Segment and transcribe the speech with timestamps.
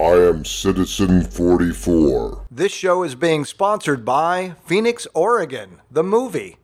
[0.00, 2.46] I am Citizen 44.
[2.50, 6.56] This show is being sponsored by Phoenix, Oregon, the movie.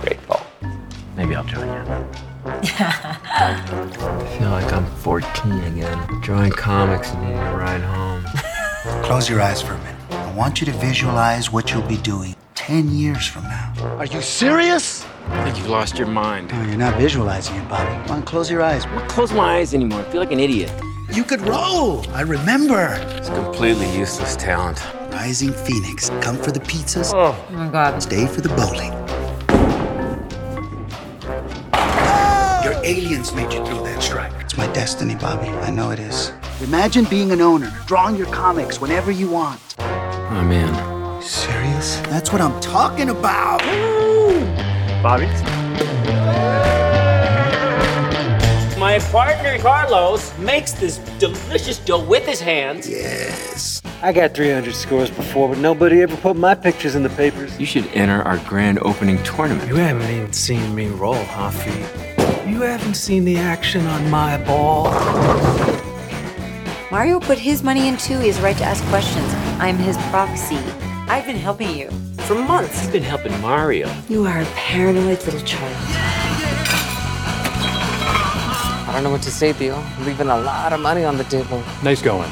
[0.00, 0.40] Grateful.
[1.16, 2.08] Maybe I'll join you.
[2.46, 8.24] I feel like I'm 14 again, drawing comics and needing a ride home.
[9.04, 9.94] Close your eyes for a minute.
[10.10, 13.72] I want you to visualize what you'll be doing 10 years from now.
[13.98, 15.06] Are you serious?
[15.28, 16.50] I think you've lost your mind.
[16.50, 17.92] No, you're not visualizing it, Bobby.
[18.08, 18.84] Come on, close your eyes.
[18.84, 20.00] I don't close my eyes anymore.
[20.00, 20.72] I feel like an idiot.
[21.12, 22.04] You could roll.
[22.10, 22.98] I remember.
[23.16, 24.84] It's completely useless talent.
[25.12, 26.10] Rising Phoenix.
[26.20, 27.12] Come for the pizzas.
[27.14, 27.36] Oh.
[27.48, 28.02] Oh my god.
[28.02, 28.92] Stay for the bowling.
[32.84, 34.32] Aliens made you throw that strike.
[34.40, 35.48] It's my destiny, Bobby.
[35.48, 36.32] I know it is.
[36.62, 39.60] Imagine being an owner, drawing your comics whenever you want.
[39.78, 39.84] Oh,
[40.30, 41.22] I'm in.
[41.22, 41.96] Serious?
[42.08, 43.60] That's what I'm talking about.
[45.02, 45.26] Bobby?
[48.78, 52.88] My partner Carlos makes this delicious dough with his hands.
[52.88, 53.80] Yes.
[54.02, 57.58] I got 300 scores before, but nobody ever put my pictures in the papers.
[57.58, 59.66] You should enter our grand opening tournament.
[59.68, 62.13] You haven't even seen me roll, Huffy.
[62.46, 64.90] You haven't seen the action on my ball.
[66.90, 68.18] Mario put his money in too.
[68.18, 69.32] He has a right to ask questions.
[69.58, 70.58] I'm his proxy.
[71.08, 71.90] I've been helping you.
[72.26, 73.90] For months, he's been helping Mario.
[74.10, 75.74] You are a paranoid little child.
[78.86, 79.82] I don't know what to say, Theo.
[80.00, 81.62] Leaving a lot of money on the table.
[81.82, 82.30] Nice going.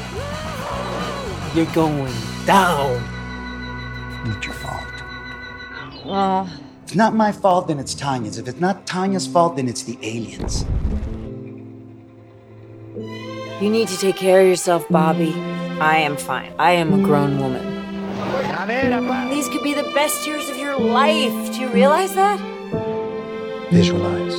[1.55, 2.13] You're going
[2.45, 3.01] down.
[4.25, 6.05] Not your fault.
[6.05, 8.37] Well, If it's not my fault, then it's Tanya's.
[8.37, 10.65] If it's not Tanya's fault, then it's the aliens.
[13.61, 15.33] you need to take care of yourself, Bobby.
[15.79, 16.51] I am fine.
[16.59, 17.63] I am a grown woman.
[19.29, 21.53] These could be the best years of your life.
[21.53, 22.37] Do you realize that?
[23.71, 24.37] Visualize.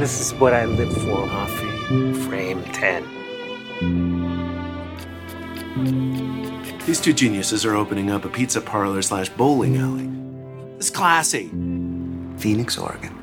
[0.00, 2.14] This is what I live for, Huffy.
[2.24, 3.04] Frame 10.
[6.90, 10.10] These two geniuses are opening up a pizza parlor slash bowling alley.
[10.76, 11.46] It's classy.
[12.36, 13.16] Phoenix, Oregon.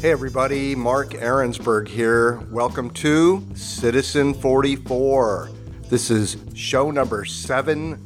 [0.00, 2.40] Hey everybody, Mark Ahrensberg here.
[2.50, 5.50] Welcome to Citizen 44.
[5.90, 7.98] This is show number 70.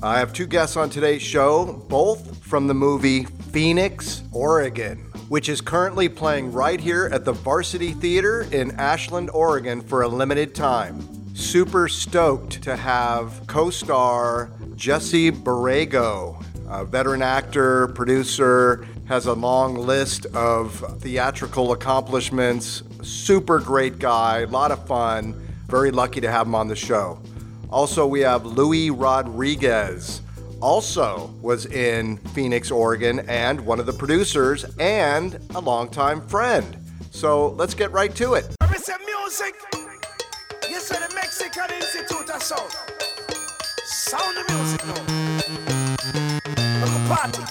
[0.00, 4.96] I have two guests on today's show, both from the movie Phoenix, Oregon,
[5.28, 10.08] which is currently playing right here at the Varsity Theater in Ashland, Oregon for a
[10.08, 11.06] limited time.
[11.34, 19.74] Super stoked to have co star Jesse Borrego, a veteran actor, producer, has a long
[19.74, 20.72] list of
[21.02, 22.82] theatrical accomplishments.
[23.02, 25.34] Super great guy, a lot of fun.
[25.66, 27.20] Very lucky to have him on the show.
[27.68, 30.22] Also, we have Louis Rodriguez.
[30.60, 36.76] Also was in Phoenix, Oregon, and one of the producers and a longtime friend.
[37.10, 38.54] So let's get right to it.
[39.06, 39.54] music.
[40.78, 42.72] Say the Mexican Institute of Sound.
[43.84, 44.80] Sound music
[47.08, 47.42] party.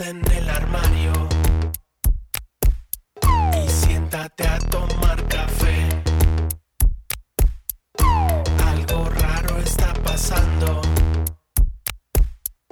[0.00, 1.12] En el armario.
[3.54, 5.88] Y siéntate a tomar café.
[8.66, 10.82] Algo raro está pasando.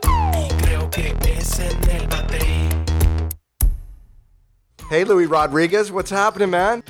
[0.02, 2.68] Y creo que es en el batey.
[4.90, 6.82] Hey, Louis Rodriguez, what's happening, man?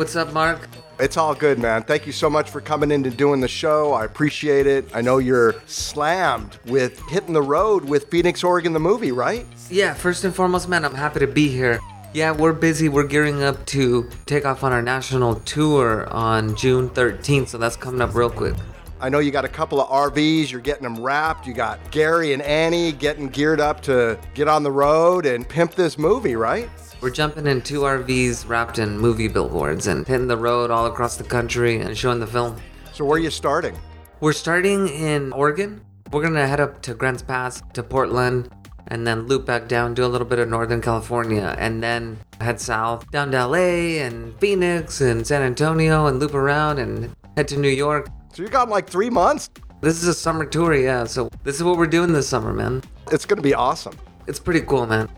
[0.00, 0.66] What's up, Mark?
[0.98, 1.82] It's all good, man.
[1.82, 3.92] Thank you so much for coming in and doing the show.
[3.92, 4.88] I appreciate it.
[4.94, 9.44] I know you're slammed with hitting the road with Phoenix, Oregon, the movie, right?
[9.68, 11.80] Yeah, first and foremost, man, I'm happy to be here.
[12.14, 12.88] Yeah, we're busy.
[12.88, 17.76] We're gearing up to take off on our national tour on June 13th, so that's
[17.76, 18.54] coming up real quick.
[19.02, 21.46] I know you got a couple of RVs, you're getting them wrapped.
[21.46, 25.74] You got Gary and Annie getting geared up to get on the road and pimp
[25.74, 26.70] this movie, right?
[27.00, 31.16] We're jumping in two RVs wrapped in movie billboards and hitting the road all across
[31.16, 32.60] the country and showing the film.
[32.92, 33.74] So, where are you starting?
[34.20, 35.80] We're starting in Oregon.
[36.12, 38.50] We're gonna head up to Grants Pass, to Portland,
[38.88, 42.60] and then loop back down, do a little bit of Northern California, and then head
[42.60, 47.58] south down to LA and Phoenix and San Antonio and loop around and head to
[47.58, 48.10] New York.
[48.34, 49.48] So, you got like three months.
[49.80, 51.04] This is a summer tour, yeah.
[51.04, 52.82] So, this is what we're doing this summer, man.
[53.10, 53.96] It's going to be awesome.
[54.26, 55.08] It's pretty cool, man.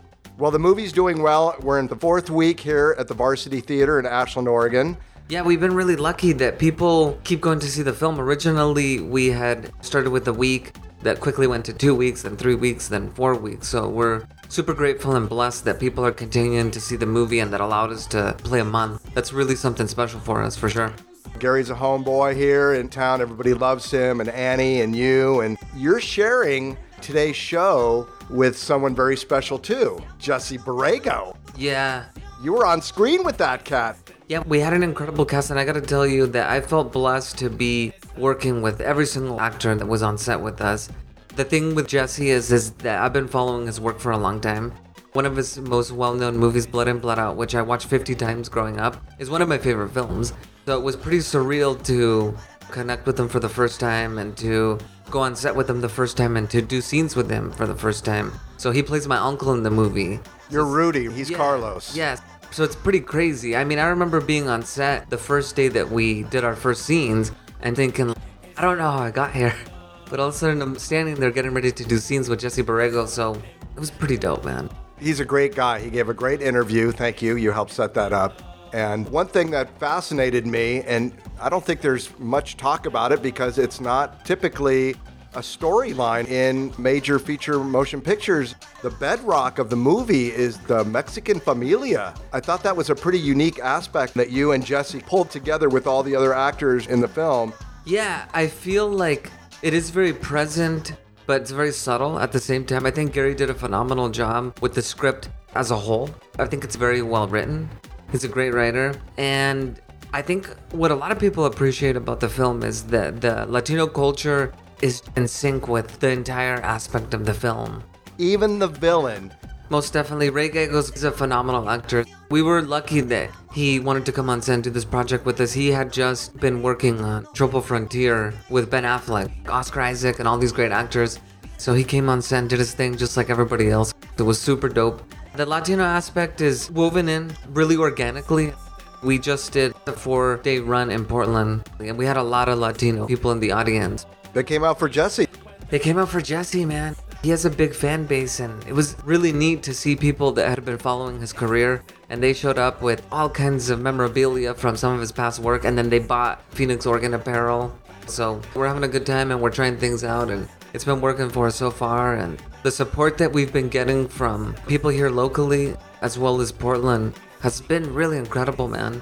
[0.43, 1.55] Well, the movie's doing well.
[1.61, 4.97] We're in the fourth week here at the Varsity Theater in Ashland, Oregon.
[5.29, 8.19] Yeah, we've been really lucky that people keep going to see the film.
[8.19, 12.55] Originally, we had started with a week that quickly went to two weeks, then three
[12.55, 13.69] weeks, then four weeks.
[13.69, 17.53] So we're super grateful and blessed that people are continuing to see the movie and
[17.53, 19.01] that allowed us to play a month.
[19.13, 20.93] That's really something special for us, for sure.
[21.39, 23.21] Gary's a homeboy here in town.
[23.21, 25.39] Everybody loves him, and Annie and you.
[25.39, 31.35] And you're sharing today's show with someone very special too, Jesse Borrego.
[31.57, 32.05] Yeah.
[32.41, 33.97] You were on screen with that cat.
[34.27, 37.37] Yeah, we had an incredible cast, and I gotta tell you that I felt blessed
[37.39, 40.89] to be working with every single actor that was on set with us.
[41.35, 44.39] The thing with Jesse is, is that I've been following his work for a long
[44.39, 44.71] time.
[45.11, 48.49] One of his most well-known movies, Blood In Blood Out, which I watched 50 times
[48.49, 50.33] growing up, is one of my favorite films.
[50.65, 52.35] So it was pretty surreal to
[52.73, 54.79] connect with him for the first time and to
[55.11, 57.67] go on set with him the first time and to do scenes with him for
[57.67, 58.33] the first time.
[58.57, 60.19] So he plays my uncle in the movie.
[60.49, 61.09] You're Rudy.
[61.11, 61.37] He's Yeah.
[61.37, 61.95] Carlos.
[61.95, 62.19] Yes.
[62.51, 63.55] So it's pretty crazy.
[63.55, 66.83] I mean, I remember being on set the first day that we did our first
[66.85, 67.31] scenes
[67.61, 68.13] and thinking,
[68.57, 69.53] I don't know how I got here.
[70.09, 72.61] But all of a sudden, I'm standing there getting ready to do scenes with Jesse
[72.61, 73.07] Borrego.
[73.07, 73.33] So
[73.75, 74.69] it was pretty dope, man.
[74.99, 75.79] He's a great guy.
[75.79, 76.91] He gave a great interview.
[76.91, 77.35] Thank you.
[77.35, 78.52] You helped set that up.
[78.73, 83.21] And one thing that fascinated me, and I don't think there's much talk about it
[83.21, 84.95] because it's not typically
[85.35, 88.55] a storyline in major feature motion pictures.
[88.81, 92.13] The bedrock of the movie is the Mexican familia.
[92.31, 95.87] I thought that was a pretty unique aspect that you and Jesse pulled together with
[95.87, 97.53] all the other actors in the film.
[97.85, 99.31] Yeah, I feel like
[99.61, 100.93] it is very present,
[101.25, 102.85] but it's very subtle at the same time.
[102.85, 106.09] I think Gary did a phenomenal job with the script as a whole.
[106.39, 107.69] I think it's very well written.
[108.13, 108.93] He's a great writer.
[109.17, 109.81] And
[110.13, 113.87] I think what a lot of people appreciate about the film is that the Latino
[113.87, 117.83] culture is in sync with the entire aspect of the film.
[118.19, 119.33] Even the villain.
[119.71, 122.05] Most definitely, Ray Gallegos is a phenomenal actor.
[122.29, 125.41] We were lucky that he wanted to come on set and do this project with
[125.41, 125.51] us.
[125.51, 130.37] He had just been working on Triple Frontier with Ben Affleck, Oscar Isaac, and all
[130.37, 131.17] these great actors.
[131.57, 133.91] So he came on set and did his thing just like everybody else.
[134.19, 135.01] It was super dope.
[135.35, 138.53] The Latino aspect is woven in really organically.
[139.01, 142.59] We just did a four day run in Portland, and we had a lot of
[142.59, 144.05] Latino people in the audience.
[144.33, 145.27] They came out for Jesse.
[145.71, 146.95] They came out for Jesse, man.
[147.23, 150.47] He has a big fan base, and it was really neat to see people that
[150.47, 154.77] had been following his career, and they showed up with all kinds of memorabilia from
[154.77, 157.73] some of his past work, and then they bought Phoenix Oregon apparel.
[158.05, 161.31] So we're having a good time, and we're trying things out, and it's been working
[161.31, 162.17] for us so far.
[162.17, 167.13] And the support that we've been getting from people here locally, as well as Portland,
[167.41, 169.01] has been really incredible, man.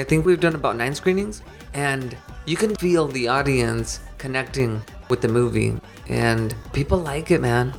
[0.00, 1.42] I think we've done about nine screenings,
[1.74, 2.16] and
[2.46, 4.80] you can feel the audience connecting
[5.10, 5.78] with the movie,
[6.08, 7.74] and people like it, man.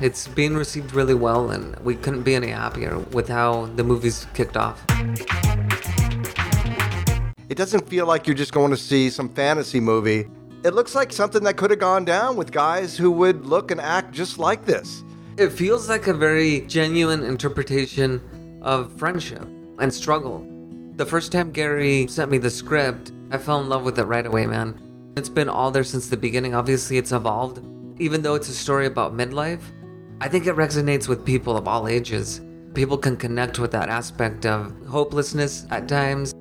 [0.00, 4.26] It's being received really well, and we couldn't be any happier with how the movie's
[4.34, 4.84] kicked off.
[7.48, 10.28] It doesn't feel like you're just going to see some fantasy movie.
[10.64, 13.80] It looks like something that could have gone down with guys who would look and
[13.80, 15.02] act just like this.
[15.36, 19.42] It feels like a very genuine interpretation of friendship
[19.80, 20.46] and struggle.
[20.94, 24.24] The first time Gary sent me the script, I fell in love with it right
[24.24, 24.78] away, man.
[25.16, 26.54] It's been all there since the beginning.
[26.54, 27.60] Obviously, it's evolved.
[27.98, 29.62] Even though it's a story about midlife,
[30.20, 32.40] I think it resonates with people of all ages.
[32.74, 36.34] People can connect with that aspect of hopelessness at times,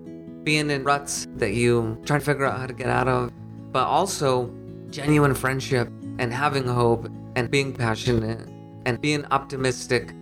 [0.44, 3.32] being in ruts that you try to figure out how to get out of,
[3.72, 4.54] but also
[4.90, 5.88] genuine friendship
[6.20, 8.48] and having hope and being passionate
[8.86, 10.13] and being optimistic.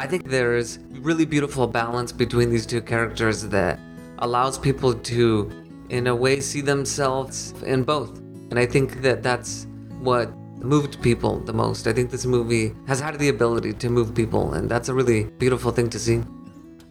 [0.00, 3.78] I think there's really beautiful balance between these two characters that
[4.18, 5.50] allows people to
[5.88, 8.18] in a way see themselves in both.
[8.50, 9.66] And I think that that's
[10.00, 11.86] what moved people the most.
[11.86, 15.24] I think this movie has had the ability to move people and that's a really
[15.24, 16.22] beautiful thing to see.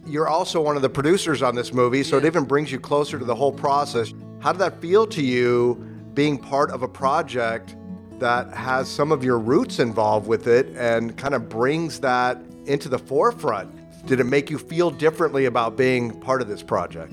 [0.06, 3.18] You're also one of the producers on this movie, so it even brings you closer
[3.18, 4.14] to the whole process.
[4.38, 5.85] How did that feel to you
[6.16, 7.76] being part of a project
[8.18, 12.88] that has some of your roots involved with it and kind of brings that into
[12.88, 13.70] the forefront?
[14.06, 17.12] Did it make you feel differently about being part of this project?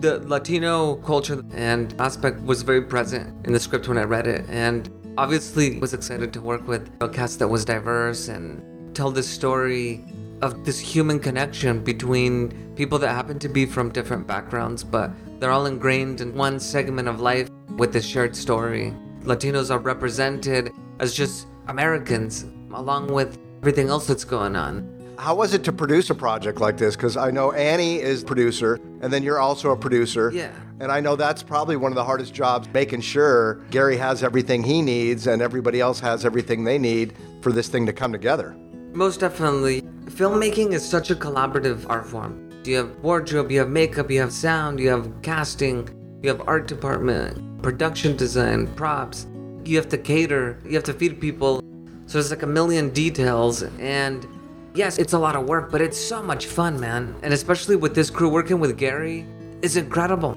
[0.00, 4.44] The Latino culture and aspect was very present in the script when I read it,
[4.48, 9.28] and obviously was excited to work with a cast that was diverse and tell this
[9.28, 10.04] story
[10.42, 15.10] of this human connection between people that happen to be from different backgrounds, but
[15.44, 18.94] they're all ingrained in one segment of life with this shared story.
[19.24, 24.88] Latinos are represented as just Americans, along with everything else that's going on.
[25.18, 26.96] How was it to produce a project like this?
[26.96, 30.30] Because I know Annie is producer, and then you're also a producer.
[30.32, 30.50] Yeah.
[30.80, 34.62] And I know that's probably one of the hardest jobs, making sure Gary has everything
[34.62, 38.56] he needs and everybody else has everything they need for this thing to come together.
[38.94, 39.82] Most definitely.
[40.06, 42.43] Filmmaking is such a collaborative art form.
[42.66, 45.86] You have wardrobe, you have makeup, you have sound, you have casting,
[46.22, 49.26] you have art department, production design, props.
[49.64, 51.60] You have to cater, you have to feed people.
[52.06, 54.26] So there's like a million details and
[54.74, 57.14] yes, it's a lot of work, but it's so much fun, man.
[57.22, 59.26] And especially with this crew working with Gary,
[59.60, 60.34] it's incredible.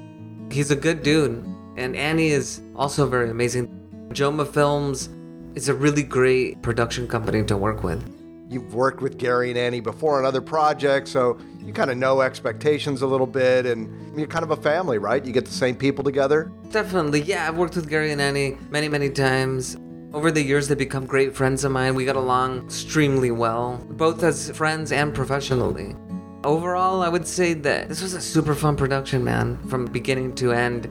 [0.50, 1.42] He's a good dude.
[1.78, 3.68] And Annie is also very amazing.
[4.10, 5.08] Joma Films
[5.54, 8.02] is a really great production company to work with.
[8.50, 12.22] You've worked with Gary and Annie before on other projects, so you kind of know
[12.22, 15.22] expectations a little bit, and you're kind of a family, right?
[15.22, 16.50] You get the same people together.
[16.70, 17.46] Definitely, yeah.
[17.46, 19.76] I've worked with Gary and Annie many, many times.
[20.14, 21.94] Over the years, they've become great friends of mine.
[21.94, 25.94] We got along extremely well, both as friends and professionally.
[26.42, 30.52] Overall, I would say that this was a super fun production, man, from beginning to
[30.52, 30.86] end.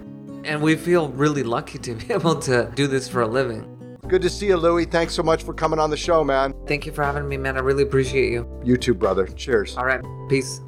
[0.45, 3.73] And we feel really lucky to be able to do this for a living.
[4.07, 4.85] Good to see you, Louie.
[4.85, 6.53] Thanks so much for coming on the show, man.
[6.67, 7.57] Thank you for having me, man.
[7.57, 8.47] I really appreciate you.
[8.63, 9.25] You too, brother.
[9.25, 9.75] Cheers.
[9.75, 10.01] All right.
[10.29, 10.61] Peace.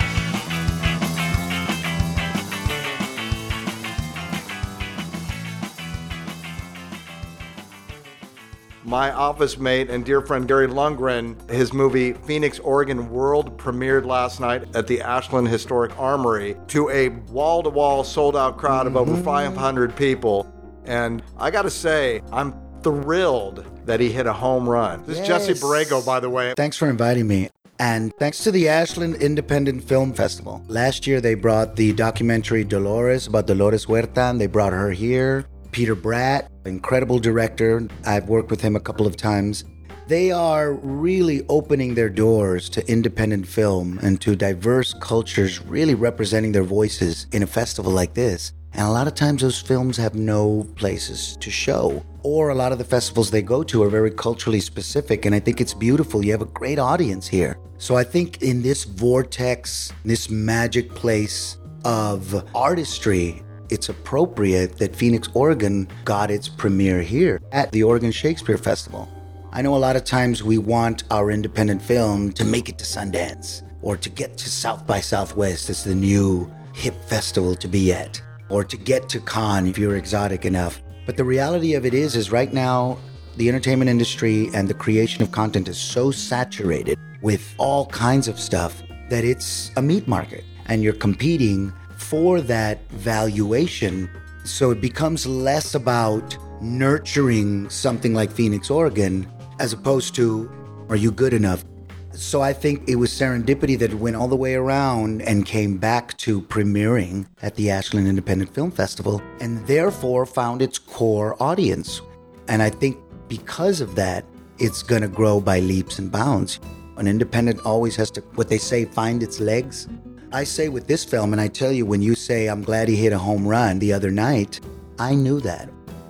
[8.90, 14.40] My office mate and dear friend Gary Lundgren, his movie Phoenix, Oregon World premiered last
[14.40, 18.98] night at the Ashland Historic Armory to a wall to wall sold out crowd of
[18.98, 19.24] over mm-hmm.
[19.24, 20.52] 500 people.
[20.86, 25.06] And I got to say, I'm thrilled that he hit a home run.
[25.06, 25.62] This is Jesse Yes.
[25.62, 26.56] Borrego, by the way.
[26.58, 27.52] Thanks for inviting me.
[27.78, 30.64] And thanks to the Ashland Independent Film Festival.
[30.68, 35.46] Last year they brought the documentary Dolores about Dolores Huerta, and they brought her here.
[35.72, 37.88] Peter Bratt, incredible director.
[38.06, 39.64] I've worked with him a couple of times.
[40.08, 46.52] They are really opening their doors to independent film and to diverse cultures, really representing
[46.52, 48.54] their voices in a festival like this.
[48.74, 52.04] And a lot of times those films have no places to show.
[52.24, 55.26] Or a lot of the festivals they go to are very culturally specific.
[55.26, 56.26] And I think it's beautiful.
[56.26, 57.58] You have a great audience here.
[57.78, 65.30] So I think in this vortex, this magic place of artistry, it's appropriate that Phoenix,
[65.34, 69.08] Oregon got its premiere here at the Oregon Shakespeare Festival.
[69.52, 72.86] I know a lot of times we want our independent film to make it to
[72.86, 77.92] Sundance or to get to South by Southwest as the new hip festival to be
[77.94, 80.82] at or to get to Cannes if you're exotic enough.
[81.06, 83.00] But the reality of it is is right now
[83.38, 88.40] the entertainment industry and the creation of content is so saturated with all kinds of
[88.40, 91.74] stuff that it's a meat market and you're competing
[92.10, 94.10] for that valuation.
[94.44, 99.28] So it becomes less about nurturing something like Phoenix, Oregon,
[99.60, 100.50] as opposed to
[100.90, 101.64] are you good enough?
[102.12, 106.18] So I think it was serendipity that went all the way around and came back
[106.18, 112.02] to premiering at the Ashland Independent Film Festival and therefore found its core audience.
[112.48, 112.98] And I think
[113.28, 114.26] because of that,
[114.58, 116.60] it's going to grow by leaps and bounds.
[116.98, 119.88] An independent always has to, what they say, find its legs.
[120.32, 122.96] I say with this film, and I tell you, when you say, I'm glad he
[122.96, 124.60] hit a home run the other night,
[125.00, 125.70] I knew that.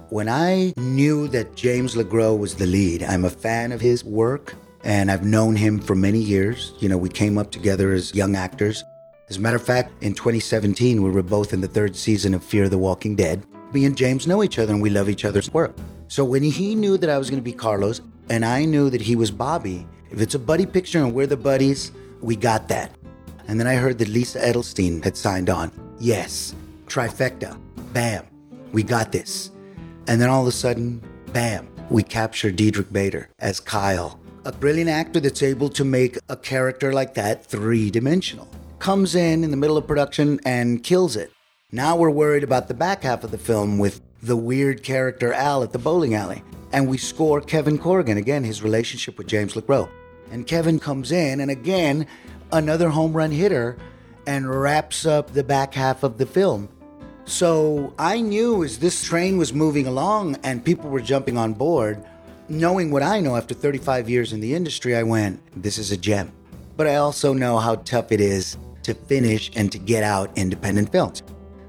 [0.09, 4.55] When I knew that James LeGros was the lead, I'm a fan of his work
[4.83, 6.73] and I've known him for many years.
[6.79, 8.83] You know, we came up together as young actors.
[9.29, 12.43] As a matter of fact, in 2017, we were both in the third season of
[12.43, 13.45] Fear the Walking Dead.
[13.71, 15.75] Me and James know each other and we love each other's work.
[16.09, 19.01] So when he knew that I was going to be Carlos and I knew that
[19.01, 22.98] he was Bobby, if it's a buddy picture and we're the buddies, we got that.
[23.49, 25.71] And then I heard that Lisa Edelstein had signed on.
[25.99, 26.53] Yes,
[26.85, 27.59] trifecta.
[27.93, 28.23] Bam,
[28.73, 29.49] we got this.
[30.07, 31.01] And then all of a sudden,
[31.33, 36.37] bam, we capture Diedrich Bader as Kyle, a brilliant actor that's able to make a
[36.37, 38.47] character like that three dimensional.
[38.77, 41.31] Comes in in the middle of production and kills it.
[41.71, 45.63] Now we're worried about the back half of the film with the weird character Al
[45.63, 46.43] at the bowling alley.
[46.71, 49.89] And we score Kevin Corrigan, again, his relationship with James LeGros.
[50.29, 52.05] And Kevin comes in, and again,
[52.51, 53.77] another home run hitter
[54.27, 56.69] and wraps up the back half of the film.
[57.25, 62.03] So I knew as this train was moving along and people were jumping on board,
[62.47, 65.97] knowing what I know after 35 years in the industry, I went, this is a
[65.97, 66.31] gem.
[66.75, 70.91] But I also know how tough it is to finish and to get out independent
[70.91, 71.21] films.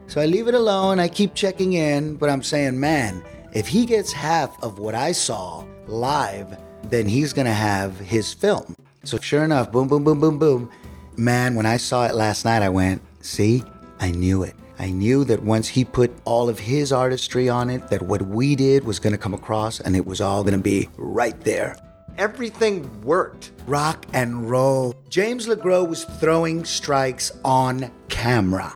[0.06, 0.98] So I leave it alone.
[0.98, 3.22] I keep checking in, but I'm saying, man,
[3.52, 8.74] if he gets half of what I saw live, then he's to have his film.
[9.04, 10.70] So sure enough, boom, boom, boom, boom, boom.
[11.16, 13.64] Man, when I saw it last night, I went, see,
[13.98, 14.54] I knew it.
[14.78, 18.56] I knew that once he put all of his artistry on it, that what we
[18.56, 21.76] did was going to come across and it was all going to be right there.
[22.18, 23.52] Everything worked.
[23.66, 24.94] Rock and roll.
[25.08, 28.74] James LeGros was throwing strikes on camera.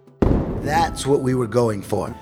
[0.60, 2.14] That's what we were going for.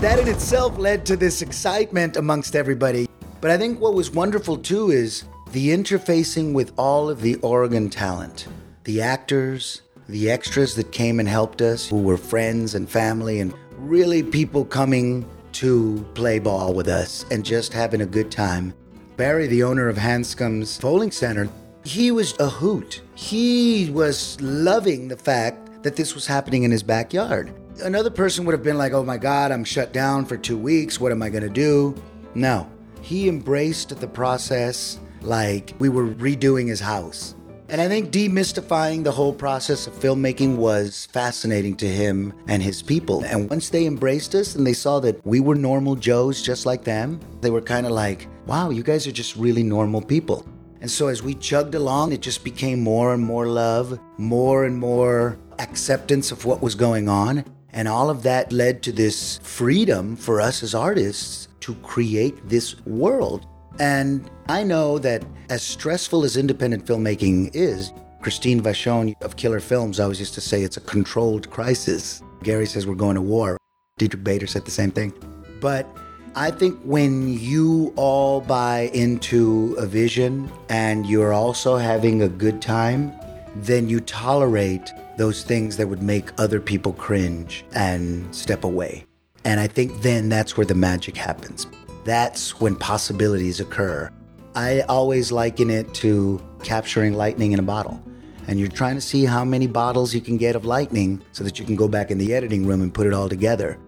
[0.00, 3.08] That in itself led to this excitement amongst everybody.
[3.40, 7.88] But I think what was wonderful too is the interfacing with all of the Oregon
[7.88, 8.46] talent
[8.84, 13.52] the actors, the extras that came and helped us, who were friends and family, and
[13.76, 18.72] really people coming to play ball with us and just having a good time.
[19.18, 21.50] Barry, the owner of Hanscom's Bowling Center,
[21.84, 23.02] he was a hoot.
[23.14, 27.52] He was loving the fact that this was happening in his backyard.
[27.82, 30.98] Another person would have been like, oh my God, I'm shut down for two weeks.
[30.98, 31.94] What am I going to do?
[32.34, 32.70] No.
[33.02, 37.34] He embraced the process like we were redoing his house.
[37.70, 42.80] And I think demystifying the whole process of filmmaking was fascinating to him and his
[42.80, 43.22] people.
[43.24, 46.82] And once they embraced us and they saw that we were normal Joes just like
[46.82, 50.46] them, they were kind of like, wow, you guys are just really normal people.
[50.80, 54.78] And so as we chugged along, it just became more and more love, more and
[54.78, 57.44] more acceptance of what was going on.
[57.74, 62.80] And all of that led to this freedom for us as artists to create this
[62.86, 63.46] world.
[63.78, 70.00] And I know that as stressful as independent filmmaking is, Christine Vachon of Killer Films
[70.00, 72.22] always used to say it's a controlled crisis.
[72.42, 73.56] Gary says we're going to war.
[73.98, 75.12] Diedrich Bader said the same thing.
[75.60, 75.86] But
[76.34, 82.60] I think when you all buy into a vision and you're also having a good
[82.60, 83.12] time,
[83.56, 89.04] then you tolerate those things that would make other people cringe and step away.
[89.44, 91.66] And I think then that's where the magic happens.
[92.08, 94.10] That's when possibilities occur.
[94.54, 98.02] I always liken it to capturing lightning in a bottle.
[98.46, 101.58] And you're trying to see how many bottles you can get of lightning so that
[101.58, 103.78] you can go back in the editing room and put it all together.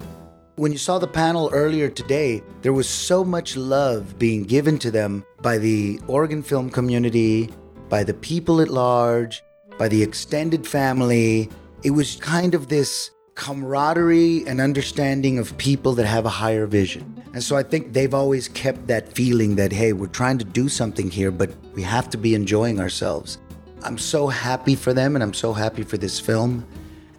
[0.56, 4.90] When you saw the panel earlier today, there was so much love being given to
[4.90, 7.48] them by the Oregon film community,
[7.88, 9.42] by the people at large,
[9.78, 11.48] by the extended family.
[11.84, 17.02] It was kind of this camaraderie and understanding of people that have a higher vision.
[17.32, 20.68] And so I think they've always kept that feeling that, hey, we're trying to do
[20.68, 23.38] something here, but we have to be enjoying ourselves.
[23.82, 26.66] I'm so happy for them and I'm so happy for this film.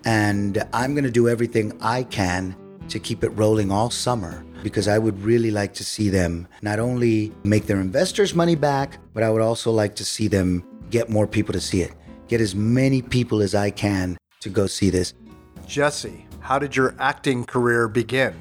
[0.05, 2.55] And I'm going to do everything I can
[2.89, 6.77] to keep it rolling all summer because I would really like to see them not
[6.77, 11.09] only make their investors' money back, but I would also like to see them get
[11.09, 11.93] more people to see it.
[12.27, 15.13] Get as many people as I can to go see this.
[15.71, 18.35] Jesse, how did your acting career begin?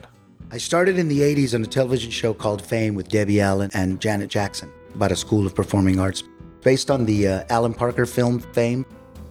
[0.51, 4.01] I started in the 80s on a television show called Fame with Debbie Allen and
[4.01, 6.25] Janet Jackson about a school of performing arts
[6.61, 8.85] based on the uh, Alan Parker film Fame.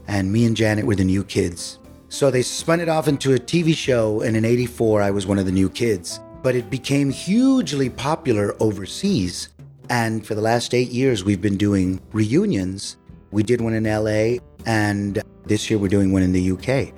[0.08, 1.80] And me and Janet were the new kids.
[2.08, 5.38] So they spun it off into a TV show, and in 84, I was one
[5.38, 6.22] of the new kids.
[6.42, 9.50] But it became hugely popular overseas.
[9.90, 12.96] And for the last eight years, we've been doing reunions.
[13.32, 16.94] We did one in LA, and this year we're doing one in the UK.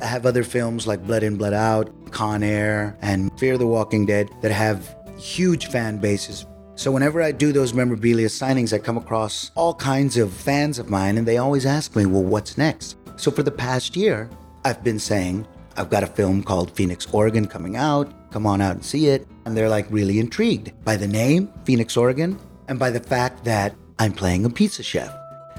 [0.00, 4.04] I have other films like Blood In, Blood Out, Con Air, and Fear the Walking
[4.04, 6.44] Dead that have huge fan bases.
[6.74, 10.90] So whenever I do those memorabilia signings, I come across all kinds of fans of
[10.90, 12.96] mine, and they always ask me, well, what's next?
[13.16, 14.28] So for the past year,
[14.64, 15.46] I've been saying,
[15.78, 18.12] I've got a film called Phoenix, Oregon coming out.
[18.30, 19.26] Come on out and see it.
[19.46, 23.74] And they're like really intrigued by the name, Phoenix, Oregon, and by the fact that
[23.98, 25.14] I'm playing a pizza chef.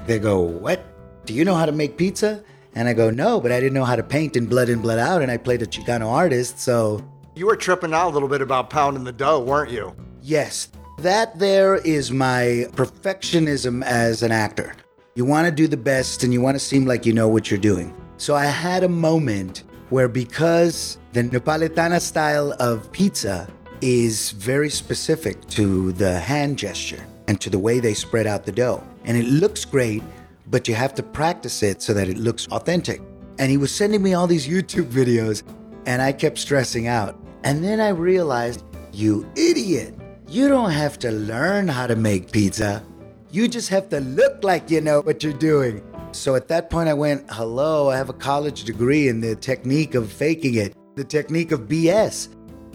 [0.06, 0.84] They go, What?
[1.24, 2.42] Do you know how to make pizza?
[2.78, 5.00] And I go, no, but I didn't know how to paint in Blood In, Blood
[5.00, 7.04] Out, and I played a Chicano artist, so.
[7.34, 9.96] You were tripping out a little bit about pounding the dough, weren't you?
[10.22, 10.68] Yes.
[10.98, 14.76] That there is my perfectionism as an actor.
[15.16, 17.50] You want to do the best and you want to seem like you know what
[17.50, 17.92] you're doing.
[18.16, 23.48] So I had a moment where because the Napolitana style of pizza
[23.80, 28.52] is very specific to the hand gesture and to the way they spread out the
[28.52, 28.84] dough.
[29.04, 30.04] And it looks great,
[30.50, 33.00] but you have to practice it so that it looks authentic.
[33.38, 35.42] And he was sending me all these YouTube videos,
[35.86, 37.18] and I kept stressing out.
[37.44, 39.94] And then I realized, you idiot,
[40.28, 42.84] you don't have to learn how to make pizza.
[43.30, 45.82] You just have to look like you know what you're doing.
[46.12, 49.94] So at that point, I went, hello, I have a college degree in the technique
[49.94, 52.28] of faking it, the technique of BS.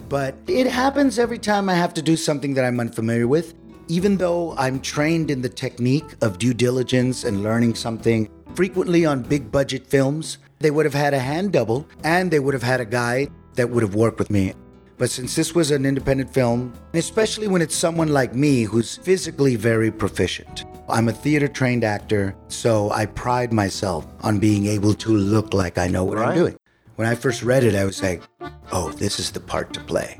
[0.08, 3.54] But it happens every time I have to do something that I'm unfamiliar with.
[3.88, 9.22] Even though I'm trained in the technique of due diligence and learning something, frequently on
[9.22, 12.80] big budget films, they would have had a hand double and they would have had
[12.80, 14.54] a guy that would have worked with me.
[14.96, 19.56] But since this was an independent film, especially when it's someone like me who's physically
[19.56, 25.10] very proficient, I'm a theater trained actor, so I pride myself on being able to
[25.14, 26.28] look like I know what Right.
[26.28, 26.56] I'm doing.
[26.96, 28.22] When I first read it, I was like,
[28.70, 30.16] oh, this is the part to play.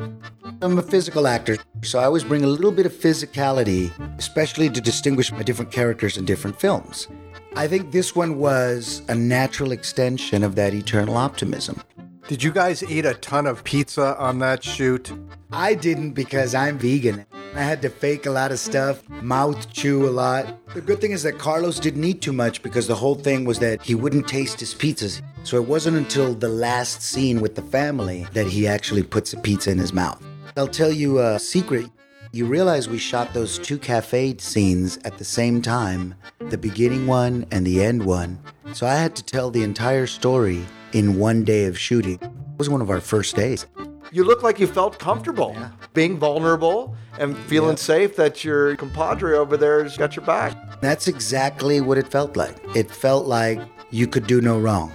[0.64, 4.81] I'm a physical actor, so I always bring a little bit of physicality, especially to
[4.81, 7.07] distinguish my different characters in different films.
[7.55, 11.83] I think this one was a natural extension of that eternal optimism.
[12.29, 15.12] Did you guys eat a ton of pizza on that shoot?
[15.53, 17.27] I didn't because I'm vegan.
[17.55, 20.46] I had to fake a lot of stuff, mouth chew a lot.
[20.72, 23.59] The good thing is that Carlos didn't eat too much because the whole thing was
[23.59, 25.20] that he wouldn't taste his pizzas.
[25.42, 29.38] So it wasn't until the last scene with the family that he actually puts a
[29.38, 30.24] pizza in his mouth.
[30.56, 31.90] I'll tell you a secret.
[32.30, 37.44] You realize we shot those two cafe scenes at the same time, the beginning one
[37.50, 38.38] and the end one.
[38.72, 42.20] So I had to tell the entire story in one day of shooting.
[42.22, 43.66] It was one of our first days.
[44.12, 45.56] You look like you felt comfortable
[45.92, 50.80] being vulnerable and feeling safe that your compadre over there's got your back.
[50.80, 52.54] That's exactly what it felt like.
[52.76, 54.92] It felt like you could do no wrong.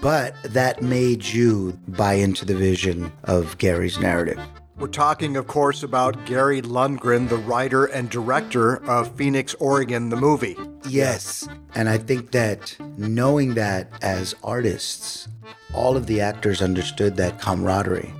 [0.00, 4.40] But that made you buy into the vision of Gary's narrative.
[4.78, 10.16] We're talking, of course, about Gary Lundgren, the writer and director of Phoenix, Oregon, the
[10.16, 10.56] movie.
[10.88, 11.46] Yes.
[11.74, 15.28] And I think that knowing that as artists,
[15.74, 18.12] all of the actors understood that camaraderie,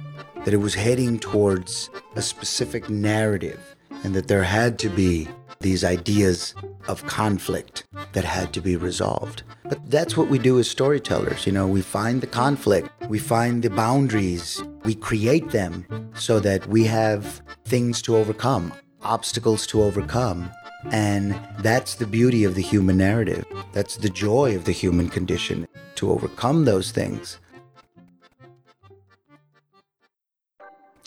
[0.44, 5.28] that it was heading towards a specific narrative, and that there had to be
[5.62, 6.54] these ideas
[6.88, 9.42] of conflict that had to be resolved.
[9.64, 11.46] But that's what we do as storytellers.
[11.46, 16.66] You know, we find the conflict, we find the boundaries, we create them so that
[16.66, 18.72] we have things to overcome,
[19.02, 20.50] obstacles to overcome.
[20.90, 23.44] And that's the beauty of the human narrative.
[23.72, 27.38] That's the joy of the human condition to overcome those things.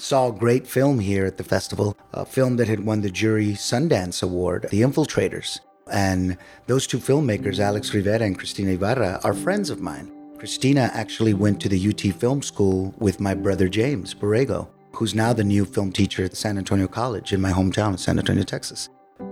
[0.06, 3.54] Saw a great film here at the festival, a film that had won the Jury
[3.54, 5.62] Sundance Award, The Infiltrators.
[5.91, 6.38] And
[6.68, 10.12] those two filmmakers, Alex Rivera and Cristina Ibarra, are friends of mine.
[10.38, 15.34] Cristina actually went to the UT Film School with my brother James Borrego, who's now
[15.34, 18.89] the new film teacher at San Antonio College in my hometown of San Antonio, Texas.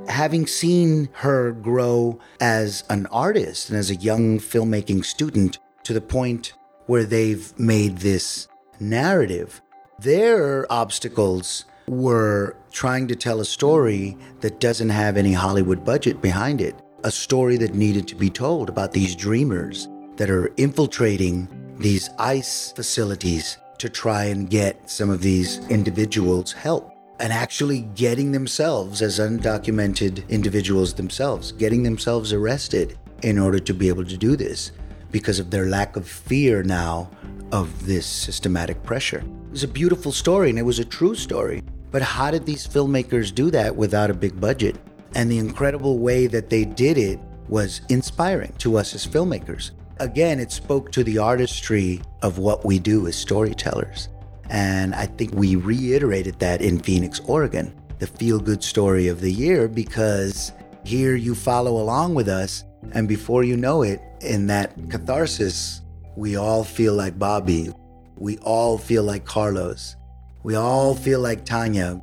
[0.07, 6.01] Having seen her grow as an artist and as a young filmmaking student to the
[6.01, 6.53] point
[6.88, 8.47] where they've made this
[8.79, 9.62] narrative,
[9.99, 16.62] their obstacles were trying to tell a story that doesn't have any Hollywood budget behind
[16.62, 16.75] it.
[17.03, 22.71] A story that needed to be told about these dreamers that are infiltrating these ICE
[22.71, 29.19] facilities to try and get some of these individuals help and actually getting themselves as
[29.19, 34.71] undocumented individuals themselves, getting themselves arrested in order to be able to do this
[35.12, 37.10] because of their lack of fear now
[37.51, 39.23] of this systematic pressure.
[39.53, 41.61] Was a beautiful story and it was a true story.
[41.91, 44.77] But how did these filmmakers do that without a big budget?
[45.13, 49.69] And the incredible way that they did it was inspiring to us as filmmakers.
[49.99, 54.09] Again, it spoke to the artistry of what we do as storytellers.
[54.49, 59.31] And I think we reiterated that in Phoenix, Oregon, the feel good story of the
[59.31, 60.51] year, because
[60.83, 62.63] here you follow along with us.
[62.93, 65.81] And before you know it, in that catharsis,
[66.15, 67.71] we all feel like Bobby.
[68.17, 69.95] We all feel like Carlos.
[70.43, 72.02] We all feel like Tanya.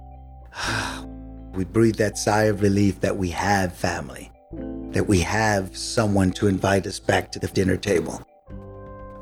[1.54, 4.30] we breathe that sigh of relief that we have family,
[4.90, 8.22] that we have someone to invite us back to the dinner table.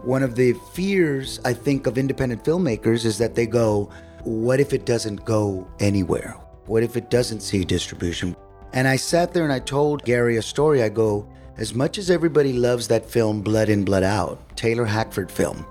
[0.03, 3.91] One of the fears, I think, of independent filmmakers is that they go,
[4.23, 6.37] What if it doesn't go anywhere?
[6.67, 8.37] What if it doesn't see distribution?
[8.73, 10.83] And I sat there and I told Gary a story.
[10.83, 15.31] I go, As much as everybody loves that film, Blood In, Blood Out, Taylor Hackford
[15.31, 15.67] film,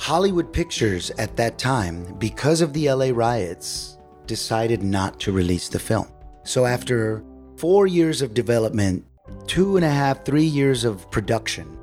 [0.00, 5.78] Hollywood Pictures at that time, because of the LA riots, decided not to release the
[5.78, 6.08] film.
[6.42, 7.22] So after
[7.58, 9.04] four years of development,
[9.46, 11.76] two and a half, three years of production,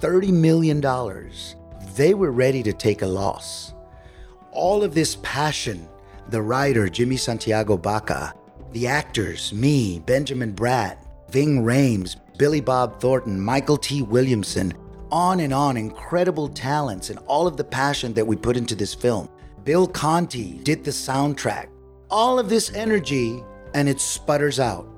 [0.00, 0.80] $30 million,
[1.94, 3.74] they were ready to take a loss.
[4.50, 5.86] All of this passion,
[6.30, 8.32] the writer, Jimmy Santiago Baca,
[8.72, 10.96] the actors, me, Benjamin Bratt,
[11.28, 14.72] Ving Rhames, Billy Bob Thornton, Mykelti Williamson,
[15.12, 18.94] on and on, incredible talents and all of the passion that we put into this
[18.94, 19.28] film.
[19.62, 21.68] Bill Conti did the soundtrack.
[22.10, 23.44] All of this energy,
[23.74, 24.88] and it sputters out.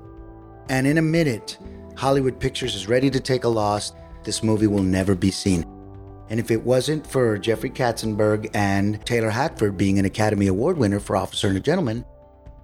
[0.69, 1.59] And in a minute,
[1.95, 3.93] Hollywood Pictures is ready to take a loss.
[4.23, 5.65] This movie will never be seen.
[6.29, 10.99] And if it wasn't for Jeffrey Katzenberg and Taylor Hackford being an Academy Award winner
[10.99, 12.03] for Officer and a Gentleman,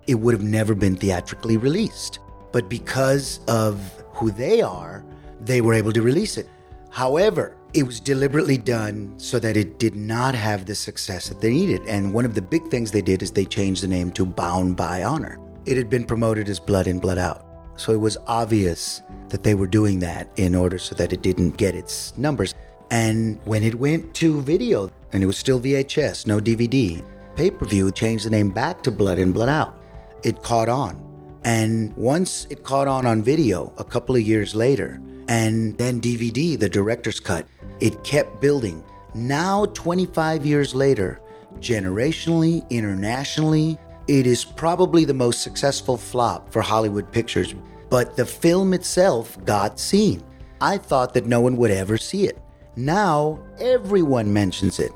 [0.07, 2.19] it would have never been theatrically released.
[2.51, 3.79] But because of
[4.13, 5.05] who they are,
[5.39, 6.49] they were able to release it.
[6.91, 11.51] However, it was deliberately done so that it did not have the success that they
[11.51, 11.82] needed.
[11.88, 14.75] And one of the big things they did is they changed the name to Bound
[14.75, 15.39] by Honor.
[15.65, 17.45] It had been promoted as Blood In, Blood Out.
[17.77, 21.56] So it was obvious that they were doing that in order so that it didn't
[21.56, 22.54] get its numbers.
[22.91, 27.01] And when it went to video, and it was still VHS, no DVD,
[27.38, 29.82] pay per view changed the name back to Blood In, Blood Out.
[30.23, 31.11] It caught on.
[31.43, 36.60] And once it caught on on video a couple of years later, and then DVD,
[36.60, 37.47] the director's cut,
[37.80, 38.84] it kept building.
[39.15, 41.21] Now, 25 years later,
[41.60, 43.77] generationally, internationally,
[44.08, 47.56] it is probably the most successful flop for Hollywood pictures.
[47.89, 50.23] But the film itself got seen.
[50.60, 52.38] I thought that no one would ever see it.
[52.75, 54.91] Now, everyone mentions it.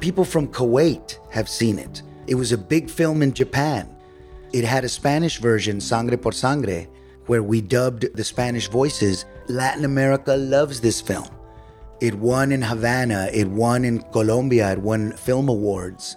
[0.00, 2.02] People from Kuwait have seen it.
[2.26, 3.94] It was a big film in Japan.
[4.52, 6.88] It had a Spanish version, Sangre por Sangre,
[7.26, 9.26] where we dubbed the Spanish voices.
[9.48, 11.28] Latin America loves this film.
[12.00, 16.16] It won in Havana, it won in Colombia, it won film awards.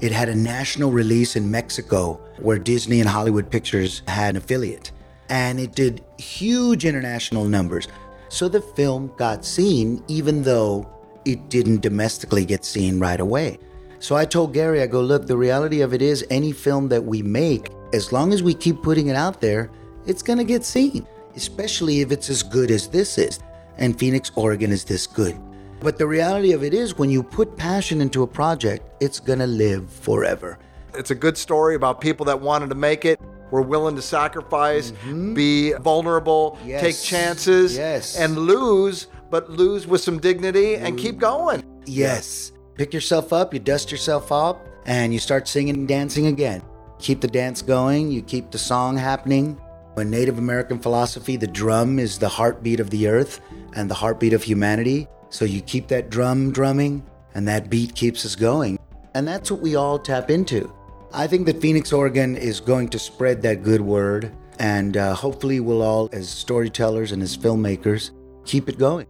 [0.00, 4.90] It had a national release in Mexico where Disney and Hollywood Pictures had an affiliate.
[5.28, 7.88] And it did huge international numbers.
[8.28, 10.90] So the film got seen even though
[11.24, 13.58] it didn't domestically get seen right away.
[14.02, 17.04] So I told Gary, I go, look, the reality of it is any film that
[17.04, 19.70] we make, as long as we keep putting it out there,
[20.06, 23.38] it's going to get seen, especially if it's as good as this is.
[23.78, 25.38] And Phoenix, Oregon is this good.
[25.78, 29.38] But the reality of it is, when you put passion into a project, it's going
[29.38, 30.58] to live forever.
[30.94, 33.20] It's a good story about people that wanted to make it,
[33.52, 34.90] were willing to sacrifice,
[35.32, 36.68] be vulnerable, Mm-hmm.
[36.70, 36.80] Yes.
[36.80, 38.18] take chances, Yes.
[38.18, 41.62] and lose, but lose with some dignity and keep going.
[41.86, 42.50] Yes.
[42.74, 44.56] Pick yourself up, you dust yourself off,
[44.86, 46.62] and you start singing and dancing again.
[46.98, 49.60] Keep the dance going, you keep the song happening.
[49.98, 53.40] In Native American philosophy, the drum is the heartbeat of the earth
[53.74, 55.06] and the heartbeat of humanity.
[55.28, 57.04] So you keep that drum drumming,
[57.34, 58.78] and that beat keeps us going.
[59.14, 60.72] And that's what we all tap into.
[61.12, 65.60] I think that Phoenix, Oregon is going to spread that good word, and uh, hopefully,
[65.60, 68.12] we'll all, as storytellers and as filmmakers,
[68.46, 69.06] keep it going.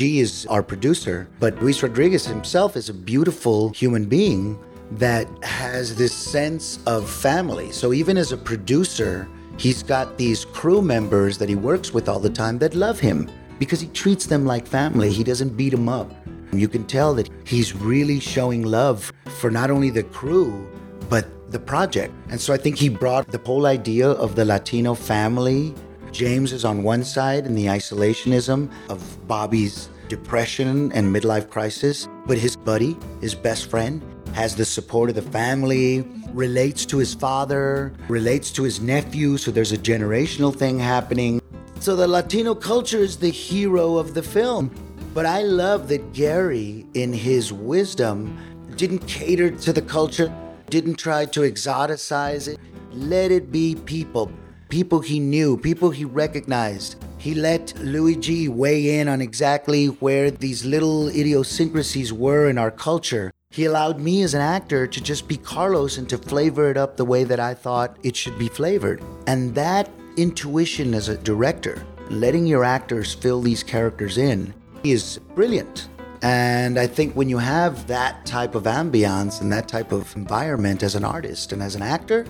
[0.00, 4.58] G is our producer, but Luis Rodriguez himself is a beautiful human being
[4.92, 7.70] that has this sense of family.
[7.70, 12.18] So even as a producer, he's got these crew members that he works with all
[12.18, 15.10] the time that love him because he treats them like family.
[15.10, 16.10] He doesn't beat them up.
[16.50, 20.66] You can tell that he's really showing love for not only the crew,
[21.10, 22.14] but the project.
[22.30, 25.74] And so I think he brought the whole idea of the Latino family
[26.12, 32.36] James is on one side in the isolationism of Bobby's depression and midlife crisis, but
[32.36, 34.02] his buddy, his best friend,
[34.34, 39.50] has the support of the family, relates to his father, relates to his nephew, so
[39.50, 41.40] there's a generational thing happening.
[41.80, 44.70] So the Latino culture is the hero of the film.
[45.14, 48.38] But I love that Gary, in his wisdom,
[48.76, 50.32] didn't cater to the culture,
[50.68, 52.60] didn't try to exoticize it.
[52.92, 54.30] Let it be people
[54.70, 56.96] people he knew, people he recognized.
[57.18, 63.30] He let Luigi weigh in on exactly where these little idiosyncrasies were in our culture.
[63.50, 66.96] He allowed me as an actor to just be Carlos and to flavor it up
[66.96, 69.02] the way that I thought it should be flavored.
[69.26, 74.54] And that intuition as a director, letting your actors fill these characters in,
[74.84, 75.88] is brilliant.
[76.22, 80.82] And I think when you have that type of ambiance and that type of environment
[80.82, 82.26] as an artist and as an actor,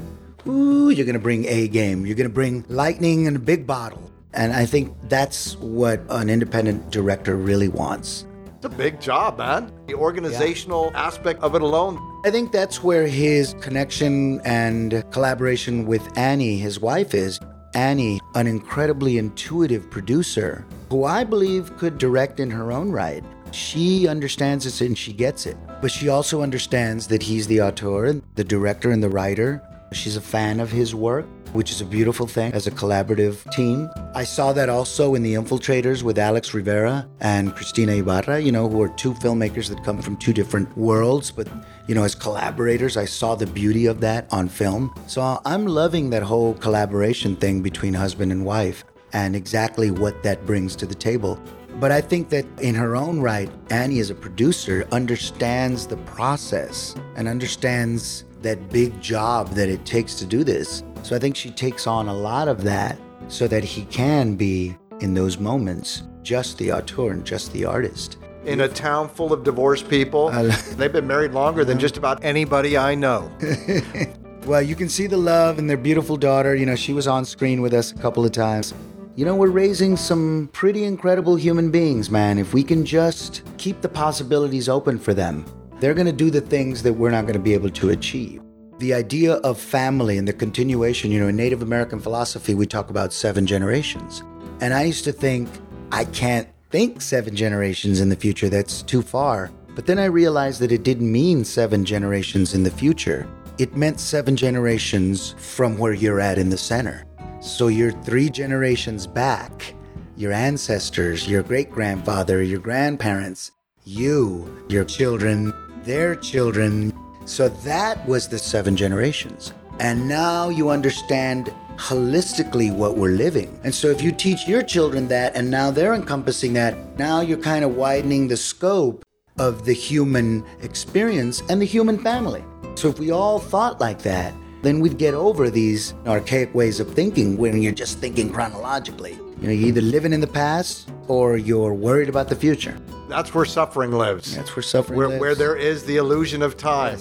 [0.47, 2.07] ooh, you're going to bring A game.
[2.07, 4.11] You're going to bring lightning in a big bottle.
[4.33, 8.27] And I think that's what an independent director really wants.
[8.57, 9.73] It's a big job, man.
[9.87, 11.99] The organizational aspect of it alone.
[12.27, 17.41] I think that's where his connection and collaboration with Annie, his wife, is.
[17.75, 23.25] Annie, an incredibly intuitive producer who I believe could direct in her own right.
[23.53, 25.57] She understands this and she gets it.
[25.81, 29.63] But she also understands that he's the auteur, the director, and the writer.
[29.93, 33.91] She's a fan of his work, which is a beautiful thing as a collaborative team.
[34.15, 38.69] I saw that also in The Infiltrators with Alex Rivera and Cristina Ibarra, you know,
[38.69, 41.49] who are two filmmakers that come from two different worlds, but,
[41.89, 44.95] you know, as collaborators, I saw the beauty of that on film.
[45.09, 50.47] So I'm loving that whole collaboration thing between husband and wife and exactly what that
[50.47, 51.37] brings to the table.
[51.81, 56.95] But I think that in her own right, Annie, as a producer, understands the process
[57.17, 60.83] and understands that big job that it takes to do this.
[61.03, 62.99] So I think she takes on a lot of that
[63.29, 68.19] so that he can be, in those moments, just the auteur and just the artist.
[68.45, 70.31] In a town full of divorced people,
[70.77, 73.31] they've been married longer than just about anybody I know.
[74.47, 76.55] Well, you can see the love in their beautiful daughter.
[76.57, 78.73] You know, she was on screen with us a couple of times.
[79.15, 82.39] You know, we're raising some pretty incredible human beings, man.
[82.39, 85.45] If we can just keep the possibilities open for them,
[85.81, 88.43] they're going to do the things that we're not going to be able to achieve.
[88.79, 92.91] The idea of family and the continuation, you know, in Native American philosophy, we talk
[92.91, 94.23] about seven generations.
[94.61, 95.49] And I used to think,
[95.91, 99.51] I can't think seven generations in the future, that's too far.
[99.75, 103.27] But then I realized that it didn't mean seven generations in the future.
[103.59, 107.05] It meant seven generations from where you're at in the center.
[107.41, 109.75] So you're three generations back.
[110.17, 113.53] Your ancestors, your great grandfather, your grandparents,
[113.85, 115.53] you, your children,
[115.85, 116.93] their children.
[117.25, 119.53] So that was the seven generations.
[119.79, 123.59] And now you understand holistically what we're living.
[123.65, 127.39] And so if you teach your children that and now they're encompassing that, now you're
[127.39, 129.05] kind of widening the scope
[129.39, 132.45] of the human experience and the human family.
[132.75, 136.93] So if we all thought like that, then we'd get over these archaic ways of
[136.93, 139.13] thinking when you're just thinking chronologically.
[139.41, 142.77] You know, you're either living in the past or you're worried about the future.
[143.11, 144.37] That's where suffering lives.
[144.37, 145.21] That's where suffering where, lives.
[145.21, 146.95] Where there is the illusion of time.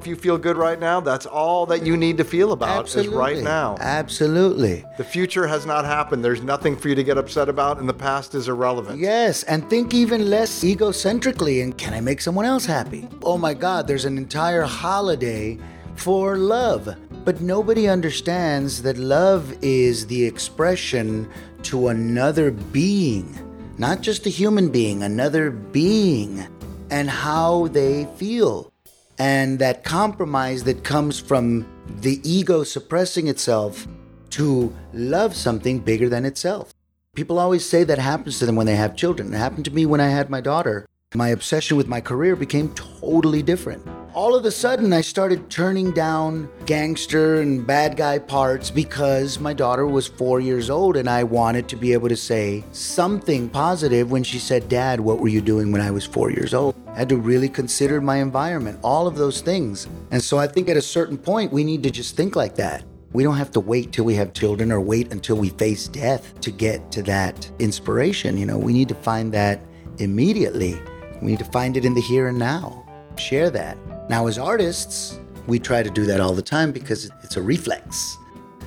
[0.00, 3.12] If you feel good right now, that's all that you need to feel about Absolutely.
[3.12, 3.76] is right now.
[3.80, 4.84] Absolutely.
[4.96, 6.24] The future has not happened.
[6.24, 9.00] There's nothing for you to get upset about, and the past is irrelevant.
[9.00, 13.08] Yes, and think even less egocentrically and can I make someone else happy?
[13.24, 15.58] Oh my God, there's an entire holiday
[15.96, 16.94] for love.
[17.24, 21.28] But nobody understands that love is the expression
[21.64, 23.36] to another being,
[23.78, 26.46] not just a human being, another being,
[26.90, 28.72] and how they feel.
[29.18, 31.66] And that compromise that comes from
[32.00, 33.86] the ego suppressing itself
[34.30, 36.74] to love something bigger than itself.
[37.14, 39.32] People always say that happens to them when they have children.
[39.32, 40.86] It happened to me when I had my daughter.
[41.14, 43.84] My obsession with my career became totally different.
[44.18, 49.52] All of a sudden, I started turning down gangster and bad guy parts because my
[49.52, 54.10] daughter was four years old and I wanted to be able to say something positive
[54.10, 56.74] when she said, Dad, what were you doing when I was four years old?
[56.88, 59.86] I had to really consider my environment, all of those things.
[60.10, 62.82] And so I think at a certain point, we need to just think like that.
[63.12, 66.40] We don't have to wait till we have children or wait until we face death
[66.40, 68.36] to get to that inspiration.
[68.36, 69.60] You know, we need to find that
[69.98, 70.76] immediately.
[71.22, 72.84] We need to find it in the here and now.
[73.16, 73.78] Share that.
[74.08, 78.16] Now, as artists, we try to do that all the time because it's a reflex.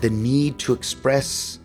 [0.01, 1.57] The need to express.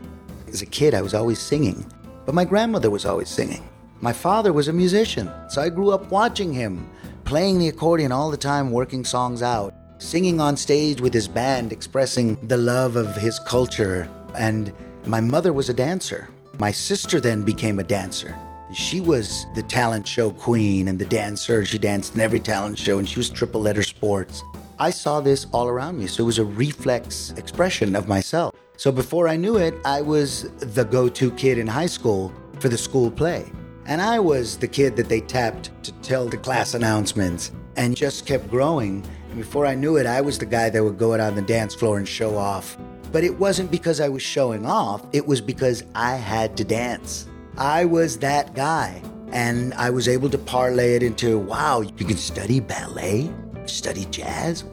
[0.49, 1.85] As a kid, I was always singing,
[2.25, 3.69] but my grandmother was always singing.
[4.01, 6.89] My father was a musician, so I grew up watching him,
[7.25, 11.73] playing the accordion all the time, working songs out, singing on stage with his band,
[11.73, 14.09] expressing the love of his culture.
[14.35, 14.73] And
[15.07, 16.29] my mother was a dancer.
[16.59, 18.35] My sister then became a dancer.
[18.73, 21.65] She was the talent show queen and the dancer.
[21.65, 24.43] She danced in every talent show and she was triple letter sports.
[24.79, 28.55] I saw this all around me, so it was a reflex expression of myself.
[28.77, 32.69] So before I knew it, I was the go to kid in high school for
[32.69, 33.51] the school play.
[33.87, 38.27] And I was the kid that they tapped to tell the class announcements and just
[38.27, 39.07] kept growing.
[39.31, 41.43] And before I knew it, I was the guy that would go out on the
[41.43, 42.77] dance floor and show off.
[43.13, 47.29] But it wasn't because I was showing off, it was because I had to dance.
[47.57, 49.03] I was that guy.
[49.33, 53.31] And I was able to parlay it into wow, you can study ballet,
[53.67, 54.65] study jazz.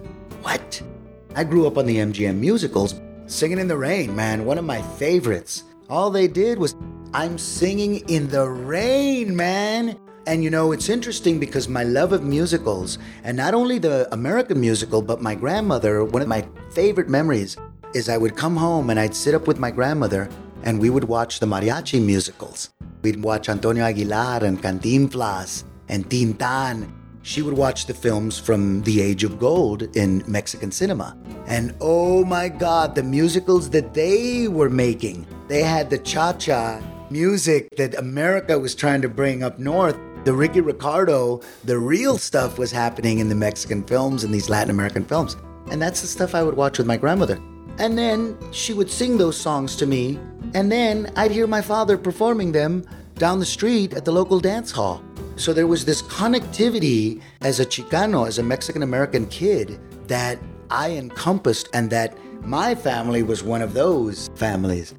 [0.41, 0.81] What?
[1.35, 4.81] I grew up on the MGM musicals, Singing in the Rain, man, one of my
[4.81, 5.63] favorites.
[5.89, 6.75] All they did was,
[7.13, 9.97] I'm singing in the rain, man.
[10.27, 14.59] And you know, it's interesting because my love of musicals, and not only the American
[14.59, 17.57] musical, but my grandmother, one of my favorite memories
[17.93, 20.29] is I would come home and I'd sit up with my grandmother
[20.63, 22.69] and we would watch the mariachi musicals.
[23.01, 26.91] We'd watch Antonio Aguilar and Cantinflas and Tin Tan.
[27.21, 31.17] She would watch the films from the age of gold in Mexican cinema.
[31.47, 35.27] And oh my God, the musicals that they were making.
[35.47, 39.97] They had the cha cha music that America was trying to bring up north.
[40.25, 44.69] The Ricky Ricardo, the real stuff was happening in the Mexican films and these Latin
[44.69, 45.35] American films.
[45.69, 47.39] And that's the stuff I would watch with my grandmother.
[47.77, 50.19] And then she would sing those songs to me,
[50.53, 52.85] and then I'd hear my father performing them
[53.15, 55.03] down the street at the local dance hall.
[55.35, 60.39] So there was this connectivity as a Chicano, as a Mexican American kid, that
[60.69, 64.93] I encompassed, and that my family was one of those families.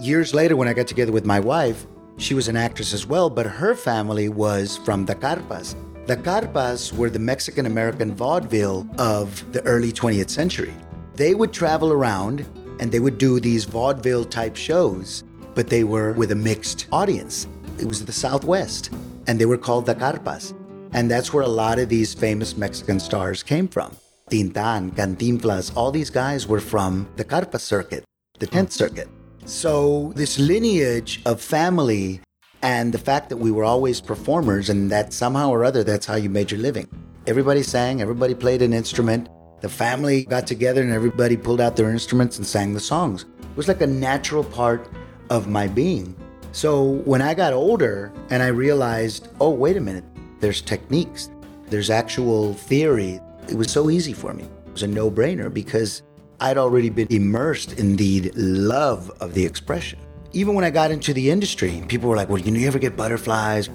[0.00, 1.86] Years later, when I got together with my wife,
[2.16, 5.74] she was an actress as well, but her family was from the Carpas.
[6.06, 10.74] The carpas were the Mexican American vaudeville of the early 20th century.
[11.14, 12.46] They would travel around
[12.84, 15.24] and they would do these vaudeville type shows,
[15.54, 17.48] but they were with a mixed audience.
[17.80, 18.92] It was the Southwest,
[19.26, 20.52] and they were called the carpas.
[20.92, 23.96] And that's where a lot of these famous Mexican stars came from.
[24.28, 28.04] Tin Tan, Cantinflas, all these guys were from the carpa circuit,
[28.38, 28.72] the 10th mm.
[28.72, 29.08] circuit.
[29.46, 32.20] So, this lineage of family
[32.60, 36.16] and the fact that we were always performers and that somehow or other that's how
[36.16, 36.88] you made your living.
[37.26, 39.30] Everybody sang, everybody played an instrument.
[39.64, 43.22] The family got together and everybody pulled out their instruments and sang the songs.
[43.22, 44.90] It was like a natural part
[45.30, 46.14] of my being.
[46.52, 50.04] So when I got older and I realized, oh, wait a minute,
[50.40, 51.30] there's techniques,
[51.70, 54.44] there's actual theory, it was so easy for me.
[54.66, 56.02] It was a no brainer because
[56.40, 59.98] I'd already been immersed in the love of the expression.
[60.34, 63.68] Even when I got into the industry, people were like, Well, you ever get butterflies?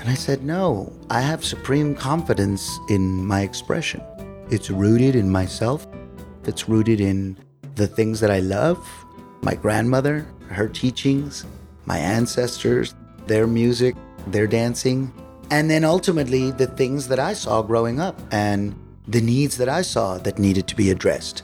[0.00, 4.02] And I said, No, I have supreme confidence in my expression.
[4.50, 5.86] It's rooted in myself,
[6.44, 7.38] it's rooted in
[7.76, 8.84] the things that I love
[9.42, 11.46] my grandmother, her teachings,
[11.86, 12.96] my ancestors,
[13.26, 13.94] their music,
[14.26, 15.12] their dancing,
[15.52, 18.74] and then ultimately the things that I saw growing up and
[19.06, 21.42] the needs that I saw that needed to be addressed.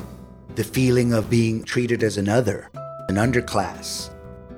[0.57, 2.71] The feeling of being treated as another,
[3.09, 4.11] an underclass,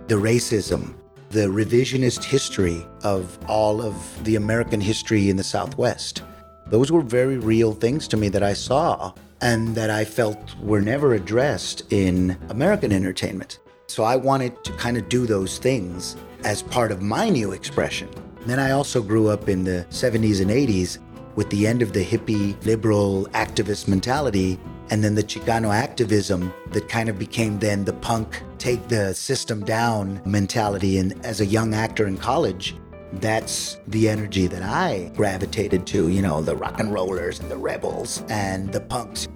[0.06, 0.94] the racism,
[1.30, 6.22] the revisionist history of all of the American history in the Southwest.
[6.70, 10.82] Those were very real things to me that I saw and that I felt were
[10.82, 13.58] never addressed in American entertainment.
[13.86, 18.08] So I wanted to kind of do those things as part of my new expression.
[18.40, 20.98] And then I also grew up in the 70s and 80s
[21.36, 24.58] with the end of the hippie liberal activist mentality
[24.90, 29.64] and then the Chicano activism that kind of became then the punk take the system
[29.64, 30.98] down mentality.
[30.98, 32.74] And as a young actor in college,
[33.14, 37.56] that's the energy that I gravitated to, you know, the rock and rollers and the
[37.56, 39.28] rebels and the punks.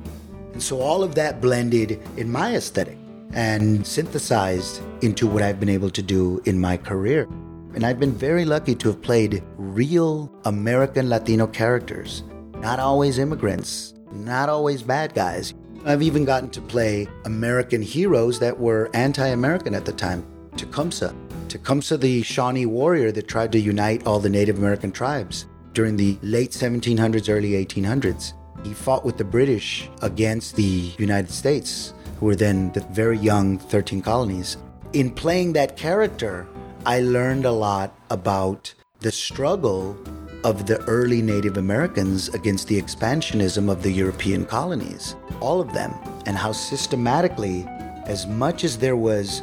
[0.53, 2.99] And so all of that blended in my aesthetic
[3.33, 7.27] and synthesized into what I've been able to do in my career.
[7.75, 12.23] And I've been very lucky to have played real American Latino characters,
[12.59, 15.55] not always immigrants, not always bad guys.
[15.87, 20.27] I've even gotten to play American heroes that were anti American at the time.
[20.57, 21.15] Tecumseh.
[21.53, 25.45] Tecumseh, the Shawnee warrior that tried to unite all the Native American tribes
[25.75, 28.33] during the late 1700s, early 1800s.
[28.65, 33.59] He fought with the British against the United States, who were then the very young
[33.59, 34.57] 13 colonies.
[34.95, 36.47] In playing that character,
[36.87, 39.99] I learned a lot about the struggle
[40.45, 45.93] of the early Native Americans against the expansionism of the European colonies, all of them,
[46.25, 47.67] and how systematically,
[48.07, 49.43] as much as there was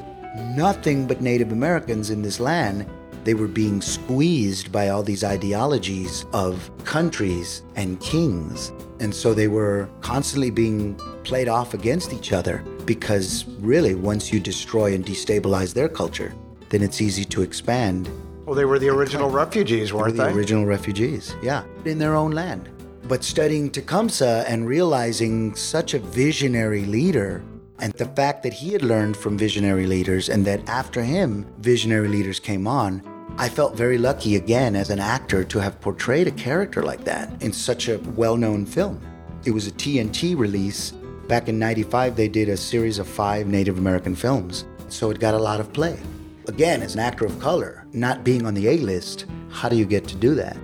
[0.56, 2.86] nothing but Native Americans in this land,
[3.24, 8.72] they were being squeezed by all these ideologies of countries and kings.
[9.00, 14.40] And so they were constantly being played off against each other because, really, once you
[14.40, 16.34] destroy and destabilize their culture,
[16.70, 18.10] then it's easy to expand
[18.50, 20.24] well, they were the original refugees, weren't they?
[20.24, 22.68] Were the original refugees, yeah, in their own land.
[23.08, 27.44] But studying Tecumseh and realizing such a visionary leader,
[27.82, 32.07] and the fact that he had learned from visionary leaders, and that after him, visionary
[32.07, 33.01] leaders came on,
[33.38, 37.41] I felt very lucky again as an actor to have portrayed a character like that
[37.41, 39.01] in such a well known film.
[39.45, 40.91] It was a TNT release.
[41.27, 45.36] Back in 95, they did a series of five Native American films, so it got
[45.36, 45.97] a lot of play.
[46.47, 49.86] Again, as an actor of color, not being on the A list, how do you
[49.86, 50.57] get to do that?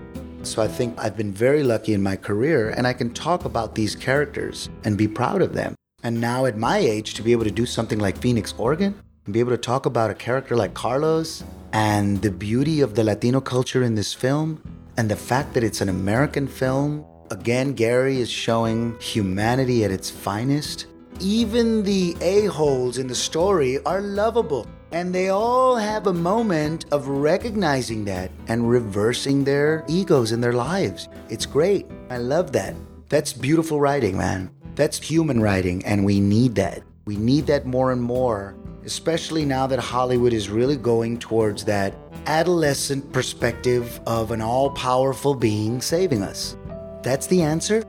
[0.44, 3.74] So I think I've been very lucky in my career and I can talk about
[3.74, 5.76] these characters and be proud of them.
[6.06, 8.94] And now at my age, to be able to do something like Phoenix, Oregon,
[9.26, 11.44] and be able to talk about a character like Carlos
[11.74, 14.62] and the beauty of the Latino culture in this film
[14.98, 17.04] and the fact that it's an American film.
[17.32, 20.86] Again, Gary is showing humanity at its finest.
[21.20, 24.68] Even the a-holes in the story are lovable.
[24.92, 30.54] And they all have a moment of recognizing that and reversing their egos in their
[30.54, 31.10] lives.
[31.30, 31.88] It's great.
[32.12, 32.76] I love that.
[33.10, 34.52] That's beautiful writing, man.
[34.76, 36.84] That's human writing, and we need that.
[37.06, 41.96] We need that more and more, especially now that Hollywood is really going towards that
[42.26, 46.58] adolescent perspective of an all powerful being saving us.
[47.04, 47.86] That's the answer.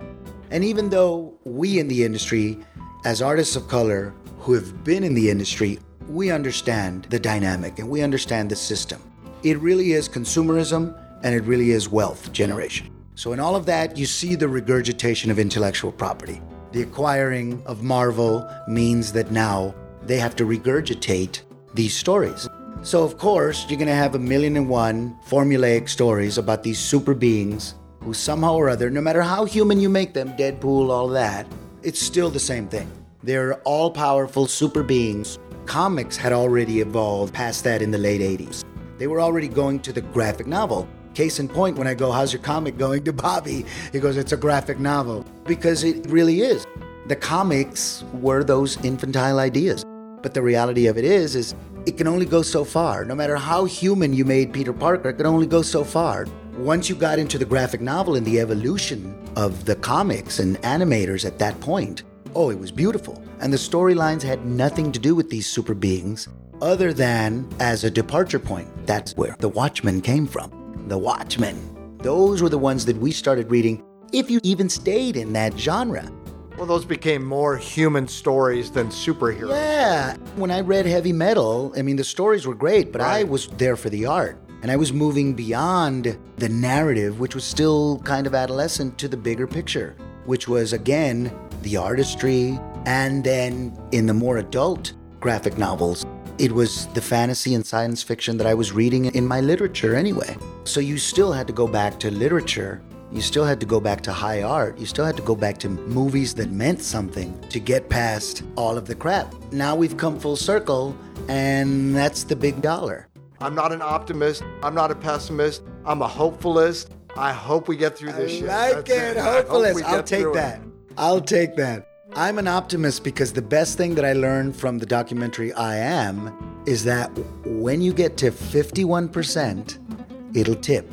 [0.52, 2.58] And even though we in the industry,
[3.04, 7.88] as artists of color who have been in the industry, we understand the dynamic and
[7.88, 9.02] we understand the system.
[9.42, 12.90] It really is consumerism and it really is wealth generation.
[13.16, 16.40] So, in all of that, you see the regurgitation of intellectual property.
[16.76, 21.40] The acquiring of Marvel means that now they have to regurgitate
[21.72, 22.46] these stories.
[22.82, 26.78] So, of course, you're going to have a million and one formulaic stories about these
[26.78, 31.08] super beings who somehow or other, no matter how human you make them, Deadpool, all
[31.08, 31.46] that,
[31.82, 32.92] it's still the same thing.
[33.22, 35.38] They're all powerful super beings.
[35.64, 38.62] Comics had already evolved past that in the late 80s.
[38.98, 40.86] They were already going to the graphic novel.
[41.16, 43.64] Case in point, when I go, How's your comic going to Bobby?
[43.90, 45.24] He goes, It's a graphic novel.
[45.44, 46.66] Because it really is.
[47.06, 49.82] The comics were those infantile ideas.
[50.20, 51.54] But the reality of it is, is
[51.86, 53.06] it can only go so far.
[53.06, 56.26] No matter how human you made Peter Parker, it can only go so far.
[56.58, 61.24] Once you got into the graphic novel and the evolution of the comics and animators
[61.24, 62.02] at that point,
[62.34, 63.22] oh, it was beautiful.
[63.40, 66.28] And the storylines had nothing to do with these super beings
[66.60, 68.68] other than as a departure point.
[68.86, 70.65] That's where the Watchmen came from.
[70.86, 71.98] The Watchmen.
[71.98, 73.82] Those were the ones that we started reading,
[74.12, 76.08] if you even stayed in that genre.
[76.56, 79.50] Well, those became more human stories than superheroes.
[79.50, 80.16] Yeah.
[80.36, 83.76] When I read heavy metal, I mean, the stories were great, but I was there
[83.76, 84.40] for the art.
[84.62, 89.16] And I was moving beyond the narrative, which was still kind of adolescent, to the
[89.16, 91.30] bigger picture, which was, again,
[91.62, 92.58] the artistry.
[92.86, 96.06] And then in the more adult graphic novels,
[96.38, 100.36] it was the fantasy and science fiction that I was reading in my literature anyway.
[100.64, 102.82] So you still had to go back to literature
[103.12, 104.78] you still had to go back to high art.
[104.78, 108.76] You still had to go back to movies that meant something to get past all
[108.76, 109.32] of the crap.
[109.52, 110.96] Now we've come full circle,
[111.28, 113.08] and that's the big dollar.
[113.40, 114.42] I'm not an optimist.
[114.62, 115.62] I'm not a pessimist.
[115.84, 116.90] I'm a hopefulist.
[117.16, 118.44] I hope we get through this I shit.
[118.46, 119.84] like That's it, hope hopefulist.
[119.84, 120.34] I'll take through it.
[120.34, 120.60] that.
[120.98, 121.88] I'll take that.
[122.18, 126.62] I'm an optimist because the best thing that I learned from the documentary I Am
[126.64, 127.08] is that
[127.44, 130.90] when you get to 51%, it'll tip.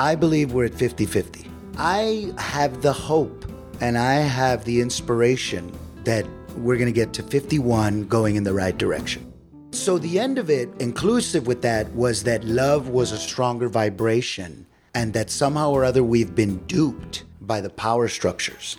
[0.00, 1.48] I believe we're at 50 50.
[1.78, 3.44] I have the hope
[3.80, 5.72] and I have the inspiration
[6.02, 9.32] that we're going to get to 51 going in the right direction.
[9.70, 14.66] So, the end of it, inclusive with that, was that love was a stronger vibration
[14.92, 18.76] and that somehow or other we've been duped by the power structures.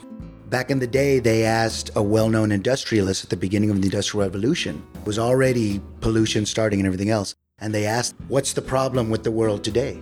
[0.49, 3.87] Back in the day, they asked a well known industrialist at the beginning of the
[3.87, 8.61] Industrial Revolution, it was already pollution starting and everything else, and they asked, What's the
[8.61, 9.99] problem with the world today?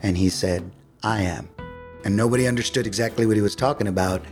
[0.00, 0.72] And he said,
[1.02, 1.50] I am.
[2.04, 4.22] And nobody understood exactly what he was talking about.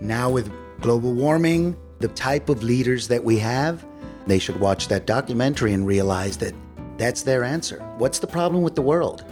[0.00, 0.50] Now, with
[0.80, 3.84] global warming, the type of leaders that we have,
[4.26, 6.54] they should watch that documentary and realize that
[6.96, 7.80] that's their answer.
[7.98, 9.22] What's the problem with the world?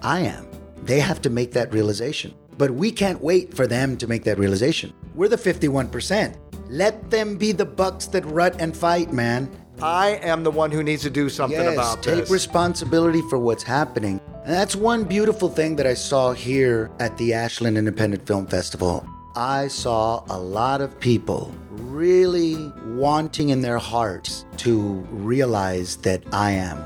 [0.00, 0.48] I am.
[0.84, 2.34] They have to make that realization.
[2.58, 4.92] But we can't wait for them to make that realization.
[5.14, 6.36] We're the 51%.
[6.68, 9.50] Let them be the bucks that rut and fight, man.
[9.80, 12.28] I am the one who needs to do something yes, about take this.
[12.28, 14.20] Take responsibility for what's happening.
[14.44, 19.08] And that's one beautiful thing that I saw here at the Ashland Independent Film Festival.
[19.36, 26.52] I saw a lot of people really wanting in their hearts to realize that I
[26.52, 26.82] am.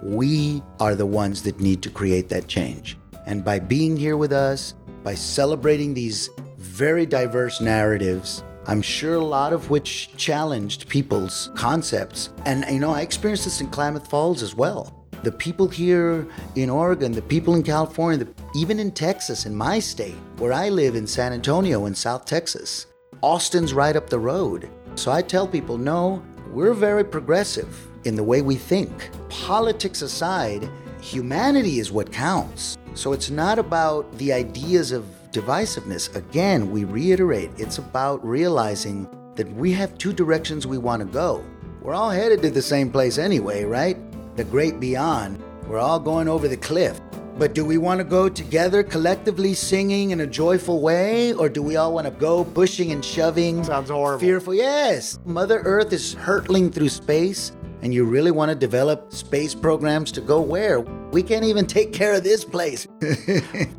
[0.00, 2.96] We are the ones that need to create that change.
[3.26, 4.74] And by being here with us,
[5.08, 6.28] by celebrating these
[6.58, 12.28] very diverse narratives, I'm sure a lot of which challenged people's concepts.
[12.44, 15.06] And, you know, I experienced this in Klamath Falls as well.
[15.22, 19.78] The people here in Oregon, the people in California, the, even in Texas, in my
[19.78, 22.84] state, where I live in San Antonio in South Texas,
[23.22, 24.68] Austin's right up the road.
[24.96, 29.08] So I tell people, no, we're very progressive in the way we think.
[29.30, 30.68] Politics aside,
[31.00, 32.76] humanity is what counts.
[32.98, 36.12] So it's not about the ideas of divisiveness.
[36.16, 41.44] Again, we reiterate, it's about realizing that we have two directions we want to go.
[41.80, 43.96] We're all headed to the same place anyway, right?
[44.36, 45.40] The great beyond.
[45.68, 47.00] We're all going over the cliff.
[47.38, 51.32] But do we want to go together collectively singing in a joyful way?
[51.34, 53.62] Or do we all want to go pushing and shoving?
[53.62, 54.18] Sounds horrible.
[54.18, 54.54] Fearful.
[54.54, 55.20] Yes.
[55.24, 57.52] Mother Earth is hurtling through space,
[57.82, 60.80] and you really want to develop space programs to go where?
[60.80, 62.86] We can't even take care of this place.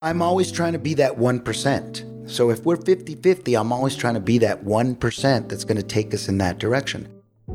[0.00, 2.30] I'm always trying to be that 1%.
[2.30, 5.82] So if we're 50 50, I'm always trying to be that 1% that's going to
[5.82, 7.08] take us in that direction.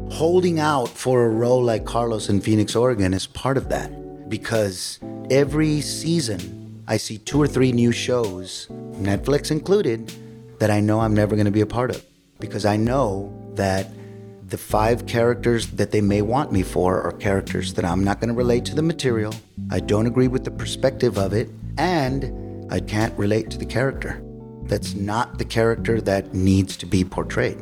[0.10, 5.00] Holding out for a role like Carlos in Phoenix, Oregon is part of that because
[5.30, 10.14] every season I see two or three new shows, Netflix included,
[10.60, 12.06] that I know I'm never going to be a part of
[12.40, 13.88] because I know that
[14.50, 18.28] the five characters that they may want me for are characters that I'm not going
[18.28, 19.34] to relate to the material.
[19.72, 24.22] I don't agree with the perspective of it, and I can't relate to the character.
[24.64, 27.60] That's not the character that needs to be portrayed.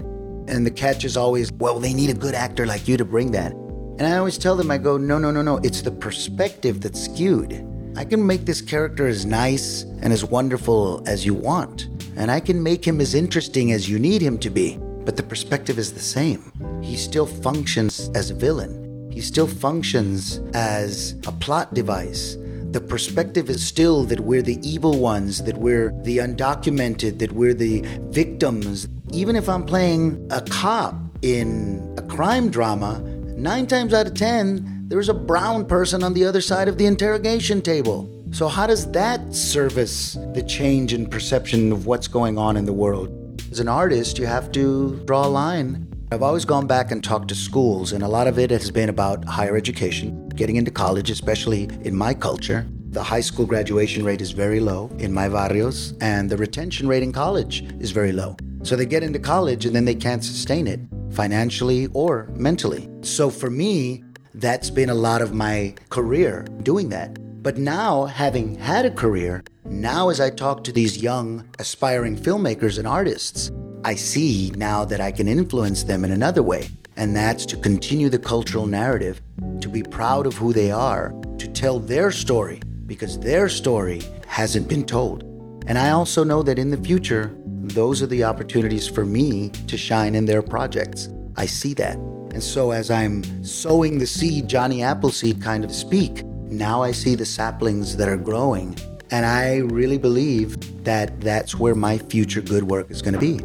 [0.48, 3.32] And the catch is always, well, they need a good actor like you to bring
[3.32, 3.52] that.
[3.52, 7.04] And I always tell them, I go, no, no, no, no, it's the perspective that's
[7.06, 7.68] skewed.
[7.96, 12.40] I can make this character as nice and as wonderful as you want, and I
[12.40, 15.94] can make him as interesting as you need him to be, but the perspective is
[15.94, 16.52] the same.
[16.82, 19.10] He still functions as a villain.
[19.12, 22.38] He still functions as a plot device.
[22.72, 27.54] The perspective is still that we're the evil ones, that we're the undocumented, that we're
[27.54, 28.88] the victims.
[29.12, 33.02] Even if I'm playing a cop in a crime drama,
[33.36, 36.86] nine times out of ten, there's a brown person on the other side of the
[36.86, 38.10] interrogation table.
[38.32, 42.74] So, how does that service the change in perception of what's going on in the
[42.74, 43.42] world?
[43.52, 45.88] As an artist, you have to draw a line.
[46.12, 48.90] I've always gone back and talked to schools, and a lot of it has been
[48.90, 52.68] about higher education, getting into college, especially in my culture.
[52.90, 57.02] The high school graduation rate is very low in my barrios, and the retention rate
[57.02, 58.36] in college is very low.
[58.64, 60.82] So they get into college and then they can't sustain it
[61.12, 62.90] financially or mentally.
[63.02, 64.04] So for me,
[64.36, 67.18] that's been a lot of my career doing that.
[67.44, 72.78] But now, having had a career, now as I talk to these young, aspiring filmmakers
[72.78, 73.52] and artists,
[73.84, 76.70] I see now that I can influence them in another way.
[76.98, 79.22] And that's to continue the cultural narrative,
[79.62, 84.68] to be proud of who they are, to tell their story, because their story hasn't
[84.68, 85.24] been told.
[85.66, 89.78] And I also know that in the future, those are the opportunities for me to
[89.78, 91.10] shine in their projects.
[91.38, 91.98] I see that.
[92.34, 97.16] And so as I'm sowing the seed, Johnny Appleseed kind of speak, now I see
[97.16, 98.78] the saplings that are growing.
[99.12, 103.38] And I really believe that that's where my future good work is going to be.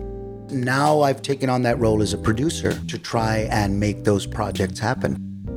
[0.54, 4.78] Now I've taken on that role as a producer to try and make those projects
[4.78, 5.16] happen.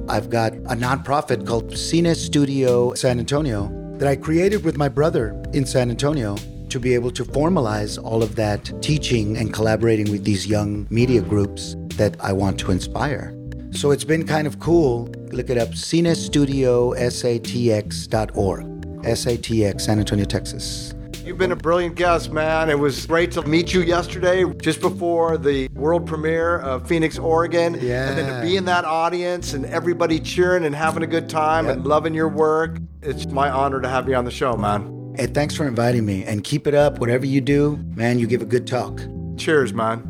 [0.10, 3.70] I've got a nonprofit called Cine Studio San Antonio
[4.00, 6.36] that I created with my brother in San Antonio
[6.70, 11.22] to be able to formalize all of that teaching and collaborating with these young media
[11.22, 13.36] groups that I want to inspire.
[13.72, 15.04] So it's been kind of cool.
[15.32, 18.66] Look it up cinestudiosatx.org.
[19.04, 20.94] SATX, San Antonio, Texas.
[21.24, 22.70] You've been a brilliant guest, man.
[22.72, 27.78] It was great to meet you yesterday, just before the world premiere of Phoenix, Oregon.
[27.80, 28.10] Yeah.
[28.10, 31.68] And then to be in that audience and everybody cheering and having a good time
[31.68, 31.76] Yep.
[31.76, 32.80] and loving your work.
[33.04, 35.14] It's my honor to have you on the show, man.
[35.16, 37.00] Hey, thanks for inviting me and keep it up.
[37.00, 39.00] Whatever you do, man, you give a good talk.
[39.38, 40.09] Cheers, man.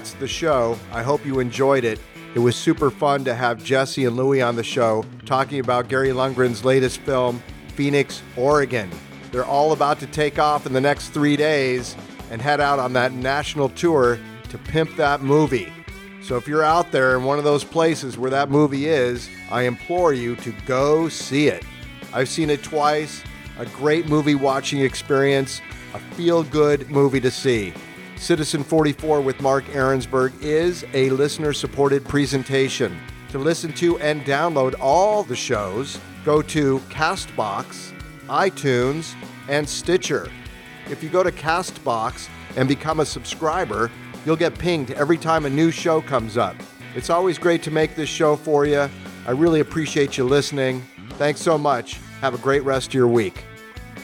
[0.00, 0.78] That's the show.
[0.92, 2.00] I hope you enjoyed it.
[2.34, 6.08] It was super fun to have Jesse and Louie on the show talking about Gary
[6.08, 7.42] Lundgren's latest film,
[7.74, 8.90] Phoenix, Oregon.
[9.30, 11.96] They're all about to take off in the next three days
[12.30, 15.70] and head out on that national tour to pimp that movie.
[16.22, 19.64] So if you're out there in one of those places where that movie is, I
[19.64, 21.62] implore you to go see it.
[22.14, 23.22] I've seen it twice.
[23.58, 25.60] A great movie watching experience,
[25.92, 27.74] a feel good movie to see.
[28.20, 33.00] Citizen 44 with Mark Aaronsberg is a listener supported presentation.
[33.30, 37.94] To listen to and download all the shows, go to Castbox,
[38.28, 39.14] iTunes,
[39.48, 40.30] and Stitcher.
[40.90, 43.90] If you go to Castbox and become a subscriber,
[44.26, 46.56] you'll get pinged every time a new show comes up.
[46.94, 48.90] It's always great to make this show for you.
[49.26, 50.82] I really appreciate you listening.
[51.12, 51.94] Thanks so much.
[52.20, 53.46] Have a great rest of your week.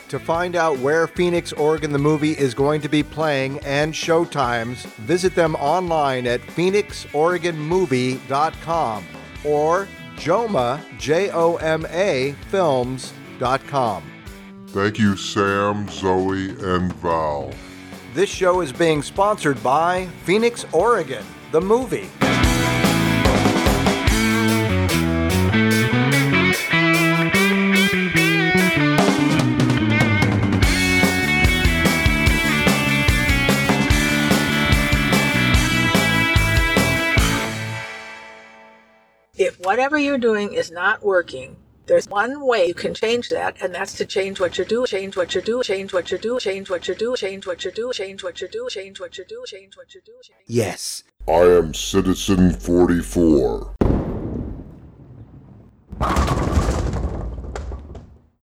[0.08, 4.86] To find out where Phoenix, Oregon the movie is going to be playing and showtimes,
[4.96, 9.04] visit them online at phoenixoregonmovie.com
[9.44, 14.12] or joma, J-O-M-A, films.com.
[14.68, 17.52] Thank you, Sam, Zoe, and Val.
[18.14, 22.08] This show is being sponsored by Phoenix, Oregon, the movie.
[39.76, 41.54] whatever you're doing is not working,
[41.84, 45.18] there's one way you can change that, and that's to change what you do, change
[45.18, 47.92] what you do, change what you do, change what you do, change what you do,
[47.92, 50.12] change what you do, change what you do, change what you do.
[50.46, 51.04] Yes.
[51.28, 53.76] I am Citizen 44.